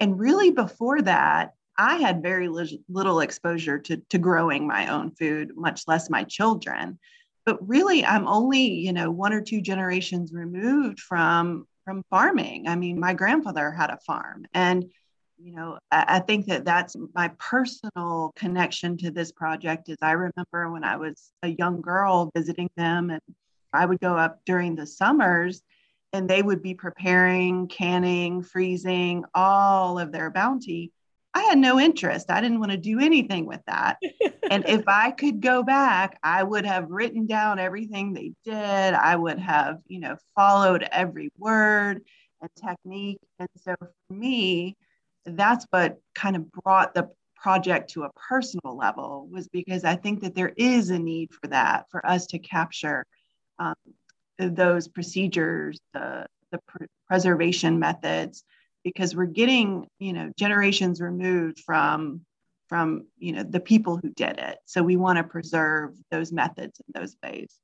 and 0.01 0.19
really 0.19 0.53
before 0.53 1.03
that, 1.03 1.55
I 1.77 1.97
had 1.97 2.23
very 2.23 2.49
little 2.49 3.21
exposure 3.21 3.79
to, 3.81 3.97
to 3.97 4.19
growing 4.19 4.67
my 4.67 4.89
own 4.89 5.11
food, 5.11 5.57
much 5.57 5.83
less 5.89 6.09
my 6.09 6.23
children. 6.23 7.01
But 7.45 7.67
really, 7.67 8.05
I'm 8.05 8.29
only, 8.29 8.63
you 8.63 8.93
know, 8.93 9.11
one 9.11 9.33
or 9.33 9.41
two 9.41 9.61
generations 9.61 10.33
removed 10.33 11.01
from 11.01 11.67
from 11.85 12.05
farming. 12.11 12.69
I 12.69 12.77
mean, 12.77 13.01
my 13.01 13.15
grandfather 13.15 13.71
had 13.71 13.91
a 13.91 13.99
farm 14.07 14.45
and 14.53 14.85
you 15.39 15.55
know 15.55 15.79
I, 15.91 16.21
think 16.21 16.47
that 16.47 16.65
that's 16.65 16.97
my 17.15 17.29
personal 17.39 18.33
connection 18.37 18.97
to 18.99 19.11
this 19.11 19.33
project 19.33 19.89
is 19.89 19.97
i 20.03 20.13
remember 20.13 20.71
when 20.71 20.85
i 20.85 20.97
was 20.97 21.33
a 21.43 21.49
young 21.49 21.81
girl 21.81 22.31
visiting 22.35 22.71
them 22.77 23.11
and 23.11 23.23
i 23.73 23.87
would 23.87 24.01
go 24.01 24.17
up 24.17 24.41
during 24.45 24.75
the 24.75 24.87
summers 24.87 25.63
and 26.13 26.29
they 26.29 26.43
would 26.43 26.63
be 26.63 26.75
preparing 26.75 27.69
canning 27.69 28.43
freezing 28.43 29.25
all 29.35 29.99
of 29.99 30.13
their 30.13 30.31
bounty. 30.31 30.93
I 31.35 31.43
had 31.43 31.59
no 31.59 31.79
interest. 31.79 32.31
I 32.31 32.41
didn't 32.41 32.61
want 32.61 32.73
to 32.73 32.79
do 32.79 32.99
anything 32.99 33.45
with 33.45 33.61
that. 33.67 33.99
And 34.51 34.67
if 34.67 34.83
i 34.89 35.11
could 35.11 35.41
go 35.41 35.63
back 35.63 36.19
i 36.23 36.43
would 36.43 36.65
have 36.67 36.91
written 36.91 37.27
down 37.27 37.59
everything 37.59 38.13
they 38.13 38.33
did. 38.45 38.55
I 38.95 39.15
would 39.15 39.39
have 39.39 39.79
you 39.87 40.01
know 40.01 40.17
followed 40.35 40.87
every 40.91 41.31
word 41.39 42.03
and 42.41 42.51
technique. 42.57 43.21
And 43.39 43.49
so 43.57 43.75
for 43.79 43.93
me 44.11 44.77
that's 45.29 45.67
what 45.71 45.99
kind 46.15 46.37
of 46.37 46.51
brought 46.51 46.95
the 46.95 47.11
project 47.37 47.91
to 47.91 48.03
a 48.03 48.11
personal 48.29 48.77
level 48.77 49.29
was 49.31 49.49
because 49.49 49.85
I 49.85 49.95
think 49.97 50.21
that 50.21 50.35
there 50.35 50.53
is 50.57 50.91
a 50.91 50.99
need 50.99 51.31
for 51.33 51.49
that 51.49 51.87
for 51.91 52.05
us 52.05 52.27
to 52.29 52.39
capture 52.39 53.05
um, 53.59 53.75
those 54.39 54.89
procedures, 54.89 55.79
the, 55.95 56.27
the 56.51 56.59
pr- 56.67 56.85
preservation 57.07 57.79
methods, 57.79 58.45
because 58.85 59.15
we're 59.15 59.27
getting 59.27 59.87
you 59.99 60.13
know 60.13 60.31
generations 60.39 61.01
removed 61.01 61.61
from 61.61 62.23
from 62.69 63.07
you 63.19 63.33
know 63.33 63.43
the 63.43 63.61
people 63.61 63.97
who 63.97 64.11
did 64.11 64.39
it. 64.39 64.59
So 64.67 64.83
we 64.83 64.97
want 64.97 65.19
to 65.19 65.25
preserve 65.25 65.95
those 66.11 66.33
methods 66.33 66.81
and 66.87 67.03
those 67.03 67.17
ways. 67.23 67.59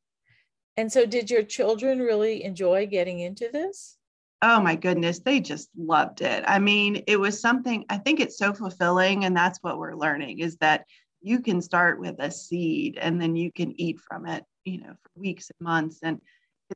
And 0.76 0.92
so, 0.92 1.06
did 1.06 1.30
your 1.30 1.44
children 1.44 2.00
really 2.00 2.42
enjoy 2.42 2.86
getting 2.86 3.20
into 3.20 3.48
this? 3.52 3.96
Oh 4.42 4.60
my 4.60 4.76
goodness, 4.76 5.20
they 5.20 5.40
just 5.40 5.70
loved 5.76 6.20
it. 6.20 6.44
I 6.46 6.58
mean, 6.58 7.02
it 7.06 7.18
was 7.18 7.40
something, 7.40 7.84
I 7.88 7.98
think 7.98 8.20
it's 8.20 8.36
so 8.36 8.52
fulfilling. 8.52 9.24
And 9.24 9.36
that's 9.36 9.58
what 9.62 9.78
we're 9.78 9.94
learning 9.94 10.40
is 10.40 10.56
that 10.58 10.84
you 11.22 11.40
can 11.40 11.62
start 11.62 11.98
with 11.98 12.16
a 12.18 12.30
seed 12.30 12.98
and 13.00 13.20
then 13.20 13.36
you 13.36 13.50
can 13.50 13.78
eat 13.80 13.98
from 14.00 14.26
it, 14.26 14.44
you 14.64 14.80
know, 14.80 14.92
for 15.02 15.20
weeks 15.20 15.50
and 15.50 15.64
months. 15.64 16.00
And 16.02 16.20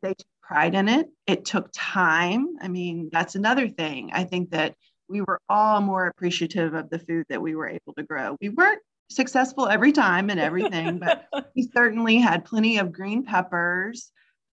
they 0.03 0.15
took 0.15 0.27
pride 0.43 0.75
in 0.75 0.89
it. 0.89 1.09
It 1.27 1.45
took 1.45 1.69
time. 1.75 2.57
I 2.63 2.69
mean, 2.69 3.11
that's 3.13 3.35
another 3.35 3.69
thing. 3.69 4.11
I 4.15 4.25
think 4.25 4.51
that 4.51 4.75
we 5.09 5.21
were 5.21 5.41
all 5.49 5.81
more 5.81 6.07
appreciative 6.07 6.75
of 6.75 6.91
the 6.91 6.99
food 6.99 7.27
that 7.29 7.43
we 7.43 7.55
were 7.55 7.69
able 7.69 7.95
to 7.97 8.03
grow. 8.03 8.37
We 8.41 8.51
weren't 8.51 8.81
successful 9.11 9.69
every 9.69 9.93
time 9.93 10.31
and 10.31 10.39
everything, 10.39 10.99
but 10.99 11.27
we 11.57 11.69
certainly 11.75 12.19
had 12.19 12.45
plenty 12.45 12.79
of 12.79 12.93
green 12.93 13.25
peppers. 13.25 14.11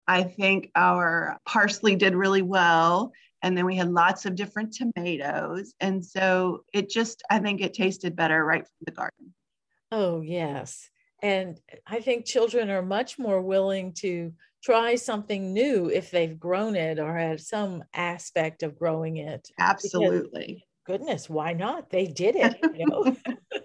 I 0.07 0.23
think 0.23 0.71
our 0.75 1.39
parsley 1.47 1.97
did 1.97 2.15
really 2.15 2.43
well. 2.43 3.13
And 3.43 3.57
then 3.57 3.67
we 3.67 3.77
had 3.77 3.91
lots 3.91 4.25
of 4.25 4.35
different 4.35 4.75
tomatoes. 4.75 5.75
And 5.81 6.05
so 6.05 6.65
it 6.73 6.89
just, 6.89 7.23
I 7.31 7.39
think 7.39 7.61
it 7.61 7.75
tasted 7.75 8.17
better 8.17 8.43
right 8.45 8.63
from 8.63 8.85
the 8.87 8.93
garden. 8.93 9.35
Oh, 9.93 10.23
yes. 10.23 10.89
And 11.23 11.61
I 11.87 12.01
think 12.01 12.25
children 12.25 12.71
are 12.71 12.83
much 12.83 13.19
more 13.19 13.41
willing 13.41 13.93
to 13.95 14.33
try 14.63 14.95
something 14.95 15.53
new 15.53 15.91
if 15.91 16.11
they've 16.11 16.39
grown 16.39 16.75
it 16.75 16.99
or 16.99 17.17
had 17.17 17.41
some 17.41 17.85
aspect 17.93 18.63
of 18.63 18.79
growing 18.79 19.19
it. 19.19 19.49
Absolutely. 19.59 20.65
Because, 20.87 20.99
goodness, 20.99 21.29
why 21.29 21.53
not? 21.53 21.91
They 21.91 22.07
did 22.07 22.37
it, 22.37 22.57
you 22.75 22.87
know. 22.87 23.17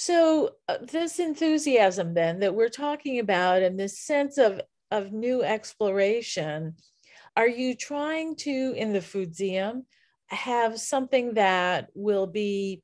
so 0.00 0.50
uh, 0.68 0.76
this 0.80 1.18
enthusiasm 1.18 2.14
then 2.14 2.38
that 2.38 2.54
we're 2.54 2.68
talking 2.68 3.18
about 3.18 3.62
and 3.62 3.76
this 3.76 3.98
sense 3.98 4.38
of 4.38 4.60
of 4.92 5.10
new 5.10 5.42
exploration 5.42 6.76
are 7.36 7.48
you 7.48 7.74
trying 7.74 8.36
to 8.36 8.74
in 8.76 8.92
the 8.92 9.00
foodseum 9.00 9.82
have 10.28 10.78
something 10.78 11.34
that 11.34 11.88
will 11.94 12.28
be 12.28 12.80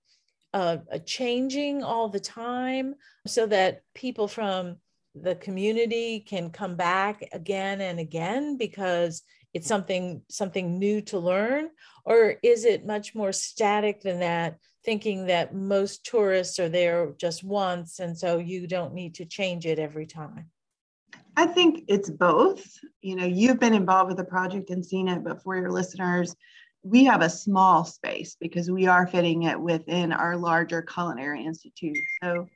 uh, 0.55 0.79
changing 1.07 1.85
all 1.85 2.09
the 2.09 2.19
time 2.19 2.97
so 3.29 3.47
that 3.47 3.83
people 3.95 4.27
from 4.27 4.75
the 5.15 5.37
community 5.37 6.19
can 6.19 6.51
come 6.51 6.75
back 6.75 7.29
again 7.33 7.81
and 7.81 8.01
again 8.01 8.57
because 8.57 9.23
it's 9.53 9.69
something 9.69 10.21
something 10.29 10.81
new 10.81 11.01
to 11.01 11.17
learn? 11.17 11.69
Or 12.05 12.35
is 12.43 12.65
it 12.65 12.85
much 12.85 13.15
more 13.15 13.31
static 13.31 14.01
than 14.01 14.19
that 14.19 14.59
thinking 14.85 15.27
that 15.27 15.55
most 15.55 16.05
tourists 16.05 16.59
are 16.59 16.69
there 16.69 17.13
just 17.19 17.43
once 17.43 17.99
and 18.01 18.17
so 18.17 18.39
you 18.39 18.67
don't 18.67 18.95
need 18.95 19.15
to 19.15 19.25
change 19.25 19.67
it 19.67 19.79
every 19.79 20.07
time 20.07 20.51
i 21.37 21.47
think 21.47 21.85
it's 21.89 22.11
both 22.11 22.65
you 23.01 23.17
know 23.17 23.27
you've 23.27 23.61
been 23.61 23.75
involved 23.75 24.09
with 24.09 24.19
the 24.19 24.25
project 24.25 24.71
and 24.71 24.85
seen 24.85 25.09
it 25.09 25.25
but 25.25 25.43
for 25.43 25.57
your 25.57 25.71
listeners 25.71 26.35
we 26.83 27.05
have 27.05 27.23
a 27.23 27.31
small 27.31 27.85
space 27.85 28.37
because 28.41 28.71
we 28.71 28.87
are 28.87 29.07
fitting 29.07 29.45
it 29.45 29.59
within 29.59 30.13
our 30.13 30.37
larger 30.37 30.83
culinary 30.83 31.45
institute 31.45 31.97
so 32.23 32.47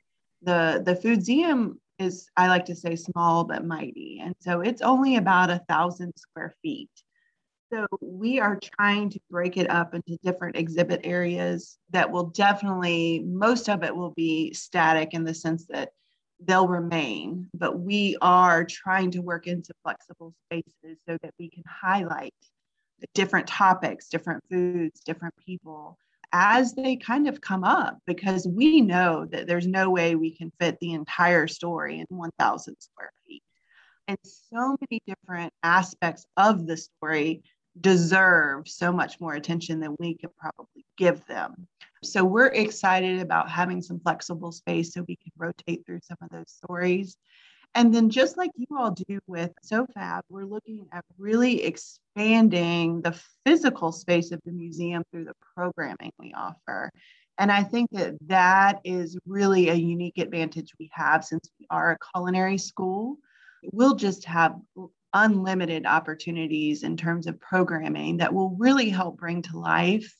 the 0.43 0.81
the 0.85 0.95
foodseum 0.95 1.75
is 1.99 2.29
I 2.37 2.47
like 2.47 2.65
to 2.65 2.75
say 2.75 2.95
small 2.95 3.43
but 3.43 3.65
mighty. 3.65 4.21
And 4.23 4.33
so 4.39 4.61
it's 4.61 4.81
only 4.81 5.17
about 5.17 5.49
a 5.49 5.61
thousand 5.67 6.13
square 6.15 6.55
feet. 6.61 6.89
So 7.71 7.85
we 8.01 8.39
are 8.39 8.59
trying 8.77 9.11
to 9.11 9.19
break 9.29 9.55
it 9.57 9.69
up 9.69 9.93
into 9.93 10.17
different 10.23 10.55
exhibit 10.55 11.01
areas 11.03 11.77
that 11.91 12.09
will 12.09 12.25
definitely, 12.25 13.19
most 13.25 13.69
of 13.69 13.83
it 13.83 13.95
will 13.95 14.11
be 14.11 14.53
static 14.53 15.13
in 15.13 15.23
the 15.23 15.35
sense 15.35 15.65
that 15.69 15.89
they'll 16.39 16.67
remain, 16.67 17.47
but 17.53 17.79
we 17.79 18.17
are 18.21 18.63
trying 18.63 19.11
to 19.11 19.21
work 19.21 19.45
into 19.45 19.73
flexible 19.83 20.33
spaces 20.45 20.97
so 21.07 21.17
that 21.21 21.33
we 21.37 21.49
can 21.49 21.63
highlight 21.67 22.33
different 23.13 23.45
topics, 23.45 24.09
different 24.09 24.43
foods, 24.49 25.01
different 25.01 25.35
people 25.37 25.97
as 26.31 26.73
they 26.73 26.95
kind 26.95 27.27
of 27.27 27.41
come 27.41 27.63
up 27.63 27.97
because 28.05 28.47
we 28.47 28.81
know 28.81 29.25
that 29.31 29.47
there's 29.47 29.67
no 29.67 29.89
way 29.89 30.15
we 30.15 30.35
can 30.35 30.51
fit 30.59 30.77
the 30.79 30.93
entire 30.93 31.47
story 31.47 31.99
in 31.99 32.05
1,000 32.09 32.75
square 32.79 33.11
feet. 33.27 33.43
And 34.07 34.17
so 34.23 34.77
many 34.81 35.01
different 35.07 35.53
aspects 35.63 36.25
of 36.37 36.65
the 36.65 36.77
story 36.77 37.43
deserve 37.81 38.67
so 38.67 38.91
much 38.91 39.19
more 39.19 39.33
attention 39.33 39.79
than 39.79 39.95
we 39.99 40.15
could 40.15 40.35
probably 40.37 40.85
give 40.97 41.25
them. 41.25 41.67
So 42.03 42.23
we're 42.23 42.47
excited 42.47 43.21
about 43.21 43.49
having 43.49 43.81
some 43.81 43.99
flexible 43.99 44.51
space 44.51 44.93
so 44.93 45.05
we 45.07 45.17
can 45.17 45.31
rotate 45.37 45.85
through 45.85 45.99
some 46.03 46.17
of 46.21 46.29
those 46.29 46.49
stories 46.51 47.17
and 47.75 47.93
then, 47.93 48.09
just 48.09 48.35
like 48.35 48.51
you 48.55 48.65
all 48.77 48.91
do 48.91 49.19
with 49.27 49.51
SOFAB, 49.63 50.21
we're 50.29 50.45
looking 50.45 50.87
at 50.91 51.05
really 51.17 51.63
expanding 51.63 53.01
the 53.01 53.19
physical 53.45 53.91
space 53.91 54.31
of 54.31 54.41
the 54.43 54.51
museum 54.51 55.03
through 55.11 55.25
the 55.25 55.35
programming 55.55 56.11
we 56.17 56.33
offer. 56.33 56.89
And 57.37 57.51
I 57.51 57.63
think 57.63 57.89
that 57.91 58.15
that 58.27 58.81
is 58.83 59.17
really 59.25 59.69
a 59.69 59.75
unique 59.75 60.17
advantage 60.17 60.71
we 60.79 60.89
have 60.93 61.23
since 61.23 61.49
we 61.59 61.67
are 61.69 61.91
a 61.91 61.97
culinary 62.13 62.57
school. 62.57 63.17
We'll 63.71 63.95
just 63.95 64.25
have 64.25 64.55
unlimited 65.13 65.85
opportunities 65.85 66.83
in 66.83 66.97
terms 66.97 67.27
of 67.27 67.39
programming 67.39 68.17
that 68.17 68.33
will 68.33 68.55
really 68.57 68.89
help 68.89 69.17
bring 69.17 69.41
to 69.43 69.57
life 69.57 70.15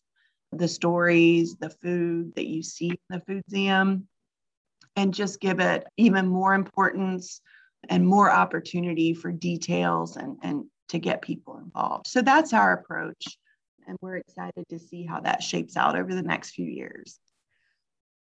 the 0.51 0.67
stories, 0.67 1.55
the 1.55 1.69
food 1.69 2.33
that 2.35 2.47
you 2.47 2.63
see 2.63 2.89
in 2.89 2.97
the 3.09 3.21
food 3.21 3.43
foodseum, 3.51 4.03
and 4.95 5.13
just 5.13 5.39
give 5.39 5.59
it 5.59 5.85
even 5.97 6.27
more 6.27 6.53
importance 6.53 7.41
and 7.87 8.05
more 8.05 8.31
opportunity 8.31 9.13
for 9.13 9.31
details 9.31 10.17
and, 10.17 10.37
and 10.41 10.65
to 10.89 10.99
get 10.99 11.21
people 11.21 11.57
involved. 11.57 12.07
So 12.07 12.21
that's 12.21 12.53
our 12.53 12.73
approach. 12.73 13.37
And 13.87 13.97
we're 14.01 14.17
excited 14.17 14.65
to 14.69 14.79
see 14.79 15.05
how 15.05 15.21
that 15.21 15.41
shapes 15.41 15.77
out 15.77 15.97
over 15.97 16.13
the 16.13 16.21
next 16.21 16.51
few 16.51 16.65
years. 16.65 17.19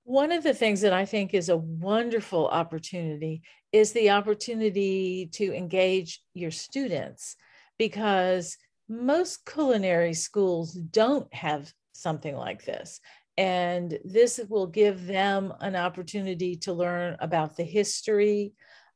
One 0.06 0.30
of 0.30 0.44
the 0.44 0.54
things 0.54 0.82
that 0.82 0.92
I 0.92 1.04
think 1.04 1.34
is 1.34 1.48
a 1.48 1.56
wonderful 1.56 2.46
opportunity 2.46 3.42
is 3.72 3.90
the 3.90 4.10
opportunity 4.10 5.28
to 5.32 5.52
engage 5.52 6.22
your 6.32 6.52
students 6.52 7.34
because 7.76 8.56
most 8.88 9.44
culinary 9.44 10.14
schools 10.14 10.74
don't 10.74 11.26
have 11.34 11.72
something 11.92 12.36
like 12.36 12.64
this. 12.64 13.00
And 13.36 13.98
this 14.04 14.38
will 14.48 14.68
give 14.68 15.08
them 15.08 15.52
an 15.58 15.74
opportunity 15.74 16.54
to 16.58 16.72
learn 16.72 17.16
about 17.18 17.56
the 17.56 17.64
history 17.64 18.52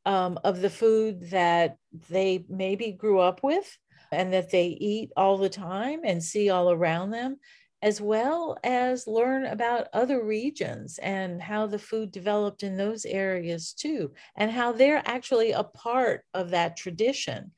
um, 0.07 0.39
of 0.45 0.61
the 0.61 0.71
food 0.71 1.31
that 1.31 1.77
they 2.09 2.45
maybe 2.49 2.93
grew 2.93 3.19
up 3.19 3.41
with 3.43 3.77
and 4.13 4.33
that 4.33 4.53
they 4.53 4.67
eat 4.67 5.11
all 5.17 5.39
the 5.39 5.49
time 5.49 6.03
and 6.05 6.23
see 6.23 6.51
all 6.51 6.71
around 6.71 7.11
them, 7.11 7.39
as 7.83 8.01
well 8.01 8.59
as 8.63 9.07
learn 9.07 9.47
about 9.47 9.89
other 9.93 10.25
regions 10.25 10.99
and 10.99 11.41
how 11.41 11.67
the 11.67 11.79
food 11.79 12.13
developed 12.13 12.63
in 12.63 12.77
those 12.77 13.05
areas 13.05 13.73
too, 13.73 14.13
and 14.37 14.51
how 14.51 14.73
they're 14.73 15.03
actually 15.07 15.53
a 15.53 15.65
part 15.65 16.25
of 16.35 16.51
that 16.51 16.77
tradition 16.77 17.53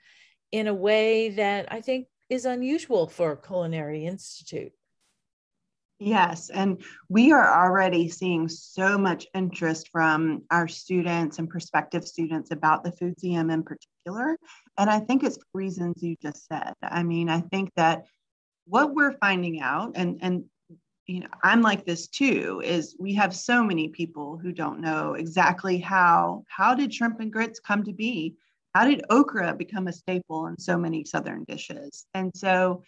in 0.53 0.69
a 0.69 0.75
way 0.75 1.31
that 1.31 1.73
I 1.73 1.81
think 1.81 2.07
is 2.29 2.45
unusual 2.45 3.09
for 3.09 3.33
a 3.33 3.37
culinary 3.37 4.07
institute. 4.07 4.73
Yes, 5.99 6.51
and 6.51 6.83
we 7.09 7.31
are 7.31 7.65
already 7.65 8.09
seeing 8.09 8.49
so 8.49 8.99
much 8.99 9.27
interest 9.35 9.89
from 9.93 10.43
our 10.51 10.67
students 10.67 11.39
and 11.39 11.49
prospective 11.49 12.05
students 12.05 12.51
about 12.51 12.83
the 12.83 12.91
Foodseum 12.91 13.53
in 13.53 13.63
particular. 13.63 14.37
And 14.77 14.91
I 14.91 14.99
think 14.99 15.23
it's 15.23 15.37
for 15.37 15.45
reasons 15.55 16.03
you 16.03 16.17
just 16.21 16.45
said. 16.47 16.73
I 16.83 17.05
mean, 17.05 17.29
I 17.29 17.41
think 17.41 17.71
that 17.77 18.07
what 18.67 18.95
we're 18.95 19.19
finding 19.19 19.61
out, 19.61 19.93
and, 19.97 20.19
and 20.23 20.45
you 21.07 21.21
know, 21.21 21.29
I'm 21.43 21.63
like 21.63 21.85
this 21.85 22.07
too, 22.07 22.63
is 22.65 22.97
we 22.99 23.15
have 23.15 23.35
so 23.35 23.65
many 23.65 23.89
people 23.89 24.39
who 24.39 24.53
don't 24.53 24.81
know 24.81 25.15
exactly 25.15 25.79
how 25.79 26.45
how 26.49 26.75
did 26.75 26.95
shrimp 26.95 27.21
and 27.21 27.33
grits 27.33 27.61
come 27.61 27.85
to 27.85 27.93
be? 27.93 28.37
How 28.75 28.87
did 28.87 29.05
okra 29.11 29.55
become 29.55 29.89
a 29.89 29.93
staple 29.93 30.47
in 30.47 30.59
so 30.59 30.79
many 30.79 31.05
southern 31.05 31.45
dishes? 31.45 32.07
And 32.15 32.31
so 32.35 32.83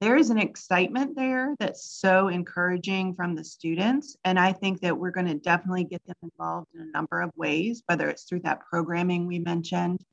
there 0.00 0.16
is 0.16 0.30
an 0.30 0.38
excitement 0.38 1.16
there 1.16 1.54
that's 1.58 1.84
so 1.84 2.28
encouraging 2.28 3.14
from 3.14 3.34
the 3.34 3.44
students. 3.44 4.16
And 4.24 4.38
I 4.38 4.52
think 4.52 4.80
that 4.80 4.96
we're 4.96 5.10
going 5.10 5.26
to 5.26 5.34
definitely 5.34 5.84
get 5.84 6.04
them 6.06 6.16
involved 6.22 6.68
in 6.74 6.82
a 6.82 6.92
number 6.92 7.20
of 7.20 7.30
ways, 7.36 7.82
whether 7.86 8.08
it's 8.08 8.24
through 8.24 8.40
that 8.40 8.60
programming 8.60 9.26
we 9.26 9.38
mentioned 9.38 10.04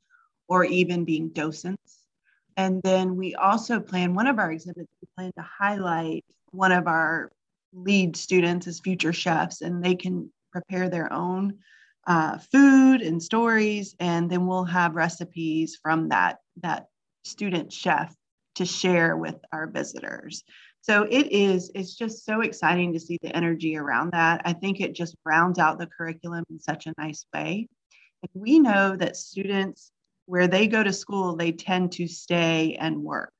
or 0.48 0.64
even 0.64 1.04
being 1.04 1.28
docents. 1.28 1.97
And 2.58 2.82
then 2.82 3.14
we 3.14 3.36
also 3.36 3.78
plan 3.78 4.14
one 4.14 4.26
of 4.26 4.40
our 4.40 4.50
exhibits, 4.50 4.90
we 5.00 5.08
plan 5.16 5.32
to 5.38 5.42
highlight 5.42 6.24
one 6.50 6.72
of 6.72 6.88
our 6.88 7.30
lead 7.72 8.16
students 8.16 8.66
as 8.66 8.80
future 8.80 9.12
chefs, 9.12 9.62
and 9.62 9.82
they 9.82 9.94
can 9.94 10.32
prepare 10.50 10.88
their 10.88 11.12
own 11.12 11.58
uh, 12.08 12.38
food 12.38 13.00
and 13.00 13.22
stories. 13.22 13.94
And 14.00 14.28
then 14.28 14.46
we'll 14.46 14.64
have 14.64 14.96
recipes 14.96 15.78
from 15.80 16.08
that, 16.08 16.38
that 16.62 16.86
student 17.24 17.72
chef 17.72 18.12
to 18.56 18.64
share 18.64 19.16
with 19.16 19.36
our 19.52 19.68
visitors. 19.68 20.42
So 20.80 21.04
it 21.04 21.30
is, 21.30 21.70
it's 21.76 21.94
just 21.94 22.24
so 22.24 22.40
exciting 22.40 22.92
to 22.94 23.00
see 23.00 23.18
the 23.22 23.34
energy 23.36 23.76
around 23.76 24.12
that. 24.14 24.42
I 24.44 24.52
think 24.52 24.80
it 24.80 24.94
just 24.94 25.14
rounds 25.24 25.60
out 25.60 25.78
the 25.78 25.86
curriculum 25.86 26.42
in 26.50 26.58
such 26.58 26.86
a 26.86 26.94
nice 26.98 27.24
way. 27.32 27.68
And 28.22 28.30
we 28.34 28.58
know 28.58 28.96
that 28.96 29.16
students, 29.16 29.92
where 30.28 30.46
they 30.46 30.66
go 30.66 30.82
to 30.82 30.92
school, 30.92 31.34
they 31.34 31.52
tend 31.52 31.90
to 31.92 32.06
stay 32.06 32.76
and 32.78 33.02
work. 33.02 33.32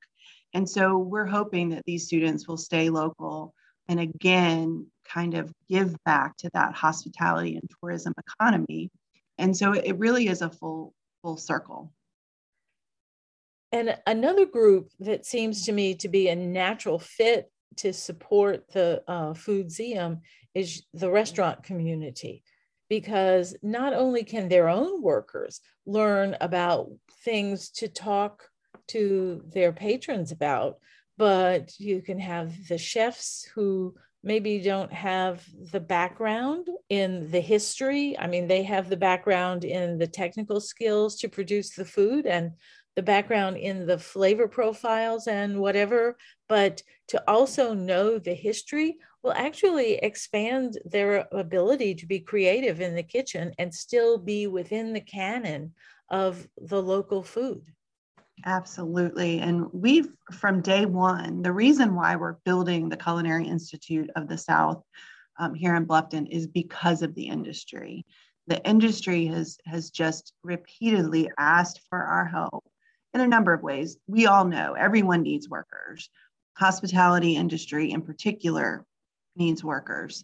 And 0.55 0.67
so 0.67 0.97
we're 0.97 1.27
hoping 1.27 1.69
that 1.69 1.83
these 1.85 2.07
students 2.07 2.47
will 2.47 2.57
stay 2.57 2.89
local 2.89 3.53
and 3.87 3.99
again, 3.99 4.87
kind 5.07 5.35
of 5.35 5.51
give 5.67 5.95
back 6.03 6.35
to 6.37 6.49
that 6.53 6.73
hospitality 6.73 7.55
and 7.55 7.69
tourism 7.79 8.13
economy. 8.17 8.91
And 9.37 9.55
so 9.55 9.73
it 9.73 9.97
really 9.97 10.27
is 10.27 10.41
a 10.41 10.49
full, 10.49 10.93
full 11.21 11.37
circle. 11.37 11.91
And 13.71 13.95
another 14.07 14.45
group 14.45 14.89
that 14.99 15.25
seems 15.25 15.65
to 15.65 15.71
me 15.71 15.93
to 15.95 16.07
be 16.07 16.27
a 16.27 16.35
natural 16.35 16.97
fit 16.97 17.51
to 17.77 17.93
support 17.93 18.71
the 18.71 19.03
uh, 19.07 19.33
Foodseum 19.33 20.21
is 20.55 20.83
the 20.93 21.09
restaurant 21.09 21.63
community, 21.63 22.43
because 22.89 23.55
not 23.61 23.93
only 23.93 24.23
can 24.23 24.49
their 24.49 24.67
own 24.67 25.01
workers 25.01 25.61
learn 25.85 26.35
about 26.41 26.89
things 27.23 27.69
to 27.69 27.87
talk 27.87 28.49
to 28.87 29.41
their 29.53 29.71
patrons 29.71 30.31
about, 30.31 30.77
but 31.17 31.71
you 31.77 32.01
can 32.01 32.19
have 32.19 32.67
the 32.67 32.77
chefs 32.77 33.47
who 33.53 33.93
maybe 34.23 34.59
don't 34.59 34.91
have 34.91 35.45
the 35.71 35.79
background 35.79 36.67
in 36.89 37.29
the 37.31 37.39
history. 37.39 38.17
I 38.17 38.27
mean, 38.27 38.47
they 38.47 38.63
have 38.63 38.89
the 38.89 38.97
background 38.97 39.63
in 39.63 39.97
the 39.97 40.07
technical 40.07 40.59
skills 40.59 41.17
to 41.17 41.29
produce 41.29 41.75
the 41.75 41.85
food 41.85 42.25
and 42.25 42.51
the 42.95 43.03
background 43.03 43.57
in 43.57 43.85
the 43.85 43.97
flavor 43.97 44.47
profiles 44.47 45.27
and 45.27 45.59
whatever, 45.59 46.17
but 46.49 46.81
to 47.07 47.23
also 47.29 47.73
know 47.73 48.19
the 48.19 48.33
history 48.33 48.97
will 49.23 49.33
actually 49.33 49.95
expand 49.95 50.77
their 50.85 51.27
ability 51.31 51.93
to 51.95 52.05
be 52.05 52.19
creative 52.19 52.79
in 52.79 52.95
the 52.95 53.03
kitchen 53.03 53.53
and 53.57 53.73
still 53.73 54.17
be 54.17 54.47
within 54.47 54.93
the 54.93 55.01
canon 55.01 55.73
of 56.09 56.47
the 56.57 56.81
local 56.81 57.21
food. 57.21 57.63
Absolutely. 58.45 59.39
And 59.39 59.67
we've, 59.73 60.09
from 60.31 60.61
day 60.61 60.85
one, 60.85 61.41
the 61.41 61.51
reason 61.51 61.95
why 61.95 62.15
we're 62.15 62.37
building 62.45 62.87
the 62.87 62.97
Culinary 62.97 63.45
Institute 63.45 64.09
of 64.15 64.29
the 64.29 64.37
South 64.37 64.81
um, 65.37 65.53
here 65.53 65.75
in 65.75 65.85
Bluffton 65.85 66.27
is 66.29 66.47
because 66.47 67.01
of 67.01 67.13
the 67.15 67.27
industry. 67.27 68.05
The 68.47 68.65
industry 68.65 69.25
has, 69.27 69.57
has 69.65 69.89
just 69.89 70.33
repeatedly 70.43 71.29
asked 71.37 71.81
for 71.89 72.01
our 72.01 72.25
help 72.25 72.63
in 73.13 73.21
a 73.21 73.27
number 73.27 73.53
of 73.53 73.63
ways. 73.63 73.97
We 74.07 74.25
all 74.27 74.45
know 74.45 74.73
everyone 74.73 75.23
needs 75.23 75.49
workers. 75.49 76.09
Hospitality 76.57 77.35
industry 77.35 77.91
in 77.91 78.01
particular 78.01 78.85
needs 79.39 79.63
workers. 79.63 80.23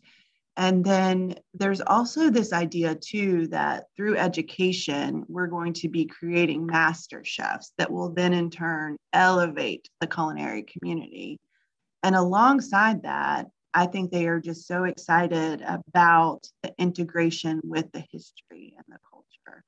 And 0.58 0.86
then 0.86 1.36
there's 1.54 1.82
also 1.82 2.30
this 2.30 2.54
idea, 2.54 2.96
too, 2.96 3.48
that 3.48 3.86
through 3.98 4.18
education, 4.18 5.26
we're 5.28 5.48
going 5.48 5.74
to 5.74 5.90
be 5.90 6.06
creating 6.06 6.66
master 6.66 7.24
chefs 7.26 7.74
that 7.78 7.92
will 7.92 8.14
then 8.14 8.34
in 8.34 8.50
turn 8.50 8.96
elevate 9.12 9.90
the 10.00 10.08
culinary 10.08 10.64
community. 10.64 11.40
And 12.04 12.16
alongside 12.16 13.04
that, 13.04 13.48
I 13.74 13.88
think 13.88 14.12
they 14.12 14.28
are 14.28 14.40
just 14.40 14.66
so 14.68 14.86
excited 14.86 15.62
about 15.62 16.48
the 16.64 16.74
integration 16.78 17.60
with 17.64 17.92
the 17.92 18.06
history 18.10 18.76
and 18.78 18.86
the 18.88 19.00
culture. 19.12 19.64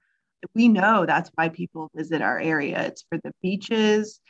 We 0.56 0.70
know 0.70 1.06
that's 1.06 1.32
why 1.36 1.50
people 1.50 1.92
visit 1.94 2.22
our 2.22 2.40
area. 2.40 2.86
It's 2.88 3.04
for 3.10 3.18
the 3.22 3.34
beaches, 3.42 4.22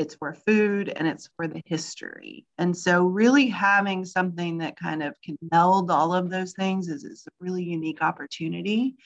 it's 0.00 0.14
for 0.14 0.32
food 0.32 0.88
and 0.88 1.06
it's 1.06 1.28
for 1.36 1.46
the 1.46 1.60
history. 1.66 2.46
And 2.56 2.74
so, 2.76 3.04
really 3.04 3.48
having 3.48 4.06
something 4.06 4.56
that 4.58 4.78
kind 4.78 5.02
of 5.02 5.14
can 5.22 5.36
meld 5.52 5.90
all 5.90 6.14
of 6.14 6.30
those 6.30 6.54
things 6.54 6.88
is, 6.88 7.04
is 7.04 7.26
a 7.28 7.32
really 7.38 7.62
unique 7.62 8.00
opportunity. 8.00 8.96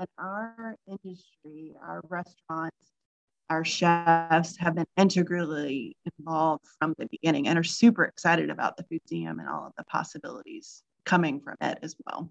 And 0.00 0.08
our 0.18 0.74
industry, 0.88 1.74
our 1.80 2.02
restaurants, 2.08 2.90
our 3.48 3.64
chefs 3.64 4.56
have 4.56 4.74
been 4.74 4.86
integrally 4.96 5.96
involved 6.18 6.66
from 6.80 6.94
the 6.98 7.06
beginning 7.06 7.46
and 7.46 7.56
are 7.56 7.62
super 7.62 8.04
excited 8.04 8.50
about 8.50 8.76
the 8.76 8.84
Foodseum 8.84 9.38
and 9.38 9.48
all 9.48 9.66
of 9.66 9.72
the 9.78 9.84
possibilities 9.84 10.82
coming 11.04 11.40
from 11.40 11.56
it 11.60 11.78
as 11.82 11.94
well. 12.06 12.28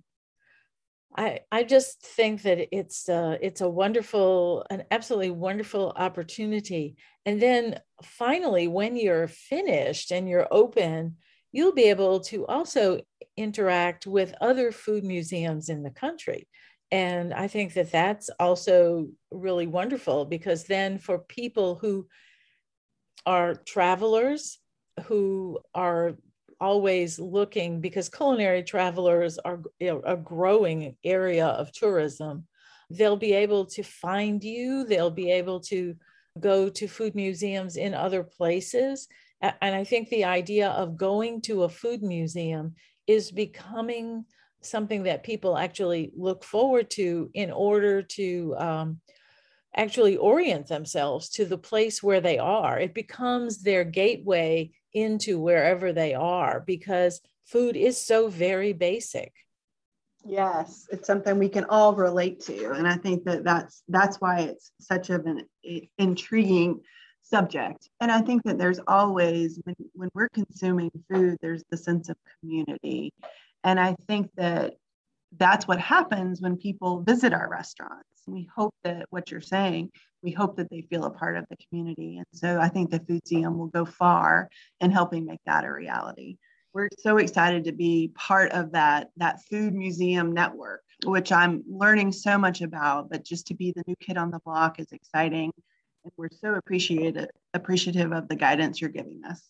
I, 1.17 1.41
I 1.51 1.63
just 1.63 2.01
think 2.01 2.43
that 2.43 2.75
it's 2.75 3.09
a, 3.09 3.37
it's 3.41 3.61
a 3.61 3.69
wonderful, 3.69 4.65
an 4.69 4.83
absolutely 4.91 5.31
wonderful 5.31 5.91
opportunity. 5.95 6.95
And 7.25 7.41
then 7.41 7.79
finally, 8.03 8.67
when 8.67 8.95
you're 8.95 9.27
finished 9.27 10.11
and 10.11 10.29
you're 10.29 10.47
open, 10.51 11.17
you'll 11.51 11.73
be 11.73 11.89
able 11.89 12.19
to 12.21 12.45
also 12.45 13.01
interact 13.35 14.05
with 14.05 14.35
other 14.39 14.71
food 14.71 15.03
museums 15.03 15.69
in 15.69 15.83
the 15.83 15.89
country. 15.89 16.47
And 16.91 17.33
I 17.33 17.47
think 17.47 17.73
that 17.73 17.91
that's 17.91 18.29
also 18.39 19.09
really 19.31 19.67
wonderful 19.67 20.25
because 20.25 20.65
then 20.65 20.97
for 20.97 21.19
people 21.19 21.75
who 21.75 22.07
are 23.25 23.55
travelers, 23.55 24.59
who 25.05 25.59
are 25.73 26.15
always 26.59 27.19
looking 27.19 27.81
because 27.81 28.09
culinary 28.09 28.63
travelers 28.63 29.37
are 29.39 29.61
you 29.79 29.87
know, 29.87 30.01
a 30.05 30.17
growing 30.17 30.95
area 31.03 31.47
of 31.47 31.71
tourism. 31.71 32.45
They'll 32.89 33.17
be 33.17 33.33
able 33.33 33.65
to 33.67 33.83
find 33.83 34.43
you, 34.43 34.85
they'll 34.85 35.11
be 35.11 35.31
able 35.31 35.59
to 35.61 35.95
go 36.39 36.69
to 36.69 36.87
food 36.87 37.15
museums 37.15 37.75
in 37.75 37.93
other 37.93 38.23
places. 38.23 39.07
And 39.41 39.75
I 39.75 39.83
think 39.83 40.09
the 40.09 40.25
idea 40.25 40.69
of 40.69 40.97
going 40.97 41.41
to 41.43 41.63
a 41.63 41.69
food 41.69 42.03
museum 42.03 42.75
is 43.07 43.31
becoming 43.31 44.25
something 44.61 45.03
that 45.03 45.23
people 45.23 45.57
actually 45.57 46.11
look 46.15 46.43
forward 46.43 46.89
to 46.91 47.29
in 47.33 47.51
order 47.51 48.01
to 48.01 48.55
um, 48.57 48.99
actually 49.75 50.17
orient 50.17 50.67
themselves 50.67 51.29
to 51.29 51.45
the 51.45 51.57
place 51.57 52.03
where 52.03 52.21
they 52.21 52.37
are. 52.37 52.79
It 52.79 52.93
becomes 52.93 53.61
their 53.61 53.83
gateway 53.83 54.71
into 54.93 55.39
wherever 55.39 55.93
they 55.93 56.13
are 56.13 56.61
because 56.65 57.21
food 57.45 57.75
is 57.75 57.97
so 57.97 58.27
very 58.27 58.73
basic. 58.73 59.33
Yes, 60.25 60.87
it's 60.91 61.07
something 61.07 61.39
we 61.39 61.49
can 61.49 61.65
all 61.65 61.95
relate 61.95 62.41
to, 62.41 62.71
and 62.71 62.87
I 62.87 62.97
think 62.97 63.23
that 63.23 63.43
that's 63.43 63.83
that's 63.87 64.17
why 64.17 64.41
it's 64.41 64.71
such 64.79 65.09
of 65.09 65.25
an 65.25 65.45
intriguing 65.97 66.81
subject. 67.21 67.89
And 68.01 68.11
I 68.11 68.21
think 68.21 68.43
that 68.43 68.57
there's 68.57 68.81
always 68.85 69.59
when 69.63 69.75
when 69.93 70.09
we're 70.13 70.29
consuming 70.29 70.91
food, 71.09 71.37
there's 71.41 71.63
the 71.69 71.77
sense 71.77 72.09
of 72.09 72.17
community, 72.41 73.13
and 73.63 73.79
I 73.79 73.95
think 74.07 74.29
that 74.35 74.73
that's 75.37 75.67
what 75.67 75.79
happens 75.79 76.41
when 76.41 76.57
people 76.57 77.01
visit 77.01 77.33
our 77.33 77.49
restaurants. 77.49 78.05
We 78.27 78.49
hope 78.55 78.73
that 78.83 79.05
what 79.09 79.31
you're 79.31 79.41
saying, 79.41 79.91
we 80.21 80.31
hope 80.31 80.57
that 80.57 80.69
they 80.69 80.81
feel 80.81 81.05
a 81.05 81.11
part 81.11 81.37
of 81.37 81.45
the 81.49 81.57
community. 81.67 82.17
And 82.17 82.25
so 82.33 82.59
I 82.59 82.69
think 82.69 82.89
the 82.89 82.99
Foodseum 82.99 83.57
will 83.57 83.67
go 83.67 83.85
far 83.85 84.49
in 84.81 84.91
helping 84.91 85.25
make 85.25 85.39
that 85.45 85.65
a 85.65 85.71
reality. 85.71 86.37
We're 86.73 86.89
so 86.99 87.17
excited 87.17 87.63
to 87.65 87.71
be 87.71 88.11
part 88.15 88.51
of 88.51 88.71
that, 88.73 89.09
that 89.17 89.41
food 89.49 89.73
museum 89.73 90.31
network, 90.31 90.81
which 91.05 91.31
I'm 91.31 91.63
learning 91.67 92.11
so 92.11 92.37
much 92.37 92.61
about, 92.61 93.09
but 93.09 93.25
just 93.25 93.47
to 93.47 93.55
be 93.55 93.71
the 93.71 93.83
new 93.87 93.95
kid 93.99 94.17
on 94.17 94.29
the 94.29 94.39
block 94.45 94.79
is 94.79 94.91
exciting. 94.91 95.51
And 96.03 96.13
we're 96.15 96.29
so 96.29 96.53
appreciative 96.53 97.27
appreciative 97.53 98.13
of 98.13 98.27
the 98.27 98.35
guidance 98.35 98.79
you're 98.79 98.89
giving 98.89 99.21
us. 99.27 99.41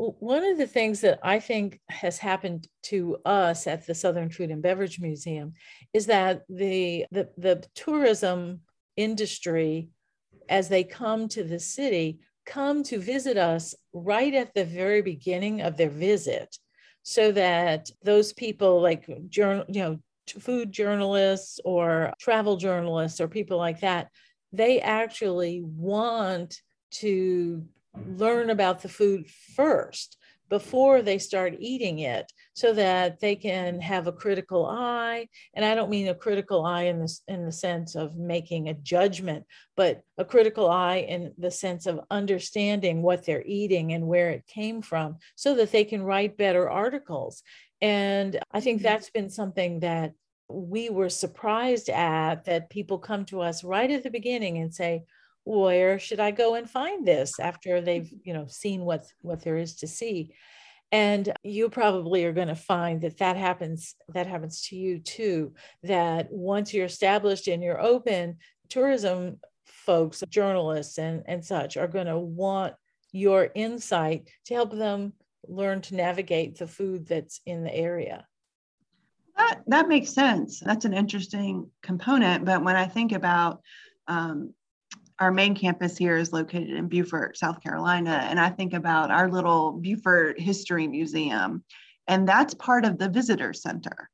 Well, 0.00 0.16
one 0.18 0.44
of 0.44 0.56
the 0.56 0.66
things 0.66 1.02
that 1.02 1.18
I 1.22 1.40
think 1.40 1.78
has 1.90 2.16
happened 2.16 2.66
to 2.84 3.18
us 3.26 3.66
at 3.66 3.86
the 3.86 3.94
Southern 3.94 4.30
Food 4.30 4.50
and 4.50 4.62
Beverage 4.62 4.98
Museum 4.98 5.52
is 5.92 6.06
that 6.06 6.40
the, 6.48 7.04
the, 7.10 7.28
the 7.36 7.62
tourism 7.74 8.60
industry, 8.96 9.90
as 10.48 10.70
they 10.70 10.84
come 10.84 11.28
to 11.28 11.44
the 11.44 11.58
city, 11.58 12.20
come 12.46 12.82
to 12.84 12.98
visit 12.98 13.36
us 13.36 13.74
right 13.92 14.32
at 14.32 14.54
the 14.54 14.64
very 14.64 15.02
beginning 15.02 15.60
of 15.60 15.76
their 15.76 15.90
visit 15.90 16.56
so 17.02 17.30
that 17.32 17.90
those 18.02 18.32
people 18.32 18.80
like 18.80 19.06
journal, 19.28 19.66
you 19.68 19.82
know, 19.82 19.98
food 20.38 20.72
journalists 20.72 21.60
or 21.62 22.14
travel 22.18 22.56
journalists 22.56 23.20
or 23.20 23.28
people 23.28 23.58
like 23.58 23.80
that, 23.80 24.08
they 24.50 24.80
actually 24.80 25.60
want 25.62 26.62
to 26.90 27.66
learn 28.06 28.50
about 28.50 28.82
the 28.82 28.88
food 28.88 29.26
first 29.56 30.16
before 30.50 31.00
they 31.00 31.16
start 31.16 31.54
eating 31.60 32.00
it 32.00 32.30
so 32.54 32.72
that 32.74 33.20
they 33.20 33.36
can 33.36 33.80
have 33.80 34.06
a 34.08 34.12
critical 34.12 34.66
eye 34.66 35.26
and 35.54 35.64
i 35.64 35.74
don't 35.74 35.90
mean 35.90 36.08
a 36.08 36.14
critical 36.14 36.66
eye 36.66 36.82
in 36.82 36.98
the, 36.98 37.18
in 37.28 37.46
the 37.46 37.52
sense 37.52 37.94
of 37.94 38.16
making 38.16 38.68
a 38.68 38.74
judgment 38.74 39.44
but 39.76 40.02
a 40.18 40.24
critical 40.24 40.68
eye 40.68 40.96
in 40.96 41.32
the 41.38 41.50
sense 41.50 41.86
of 41.86 42.00
understanding 42.10 43.00
what 43.00 43.24
they're 43.24 43.44
eating 43.46 43.92
and 43.92 44.06
where 44.06 44.30
it 44.30 44.46
came 44.46 44.82
from 44.82 45.16
so 45.36 45.54
that 45.54 45.70
they 45.70 45.84
can 45.84 46.02
write 46.02 46.36
better 46.36 46.68
articles 46.68 47.42
and 47.80 48.38
i 48.52 48.60
think 48.60 48.78
mm-hmm. 48.78 48.88
that's 48.88 49.10
been 49.10 49.30
something 49.30 49.80
that 49.80 50.12
we 50.48 50.90
were 50.90 51.08
surprised 51.08 51.88
at 51.88 52.44
that 52.44 52.70
people 52.70 52.98
come 52.98 53.24
to 53.24 53.40
us 53.40 53.62
right 53.62 53.90
at 53.90 54.02
the 54.02 54.10
beginning 54.10 54.58
and 54.58 54.74
say 54.74 55.04
where 55.44 55.98
should 55.98 56.20
I 56.20 56.30
go 56.30 56.54
and 56.54 56.68
find 56.68 57.06
this 57.06 57.40
after 57.40 57.80
they've, 57.80 58.10
you 58.24 58.34
know, 58.34 58.46
seen 58.48 58.82
what 58.82 59.06
what 59.20 59.42
there 59.42 59.56
is 59.56 59.76
to 59.76 59.86
see? 59.86 60.34
And 60.92 61.32
you 61.44 61.68
probably 61.70 62.24
are 62.24 62.32
going 62.32 62.48
to 62.48 62.56
find 62.56 63.00
that 63.02 63.18
that 63.18 63.36
happens 63.36 63.94
that 64.08 64.26
happens 64.26 64.62
to 64.68 64.76
you 64.76 64.98
too. 64.98 65.54
That 65.82 66.28
once 66.30 66.74
you're 66.74 66.86
established 66.86 67.48
and 67.48 67.62
you're 67.62 67.80
open, 67.80 68.38
tourism 68.68 69.38
folks, 69.64 70.22
journalists 70.28 70.98
and, 70.98 71.22
and 71.26 71.44
such 71.44 71.76
are 71.76 71.88
going 71.88 72.06
to 72.06 72.18
want 72.18 72.74
your 73.12 73.50
insight 73.54 74.28
to 74.46 74.54
help 74.54 74.72
them 74.72 75.12
learn 75.48 75.80
to 75.80 75.96
navigate 75.96 76.58
the 76.58 76.66
food 76.66 77.06
that's 77.06 77.40
in 77.46 77.64
the 77.64 77.74
area. 77.74 78.26
That, 79.36 79.60
that 79.68 79.88
makes 79.88 80.10
sense. 80.10 80.60
That's 80.60 80.84
an 80.84 80.92
interesting 80.92 81.70
component. 81.82 82.44
But 82.44 82.62
when 82.62 82.76
I 82.76 82.86
think 82.86 83.12
about 83.12 83.62
um, 84.06 84.54
our 85.20 85.30
main 85.30 85.54
campus 85.54 85.98
here 85.98 86.16
is 86.16 86.32
located 86.32 86.70
in 86.70 86.88
Beaufort, 86.88 87.36
South 87.36 87.62
Carolina. 87.62 88.26
And 88.28 88.40
I 88.40 88.48
think 88.48 88.72
about 88.72 89.10
our 89.10 89.30
little 89.30 89.72
Beaufort 89.72 90.40
History 90.40 90.88
Museum, 90.88 91.62
and 92.08 92.26
that's 92.26 92.54
part 92.54 92.86
of 92.86 92.98
the 92.98 93.08
visitor 93.08 93.52
center. 93.52 94.08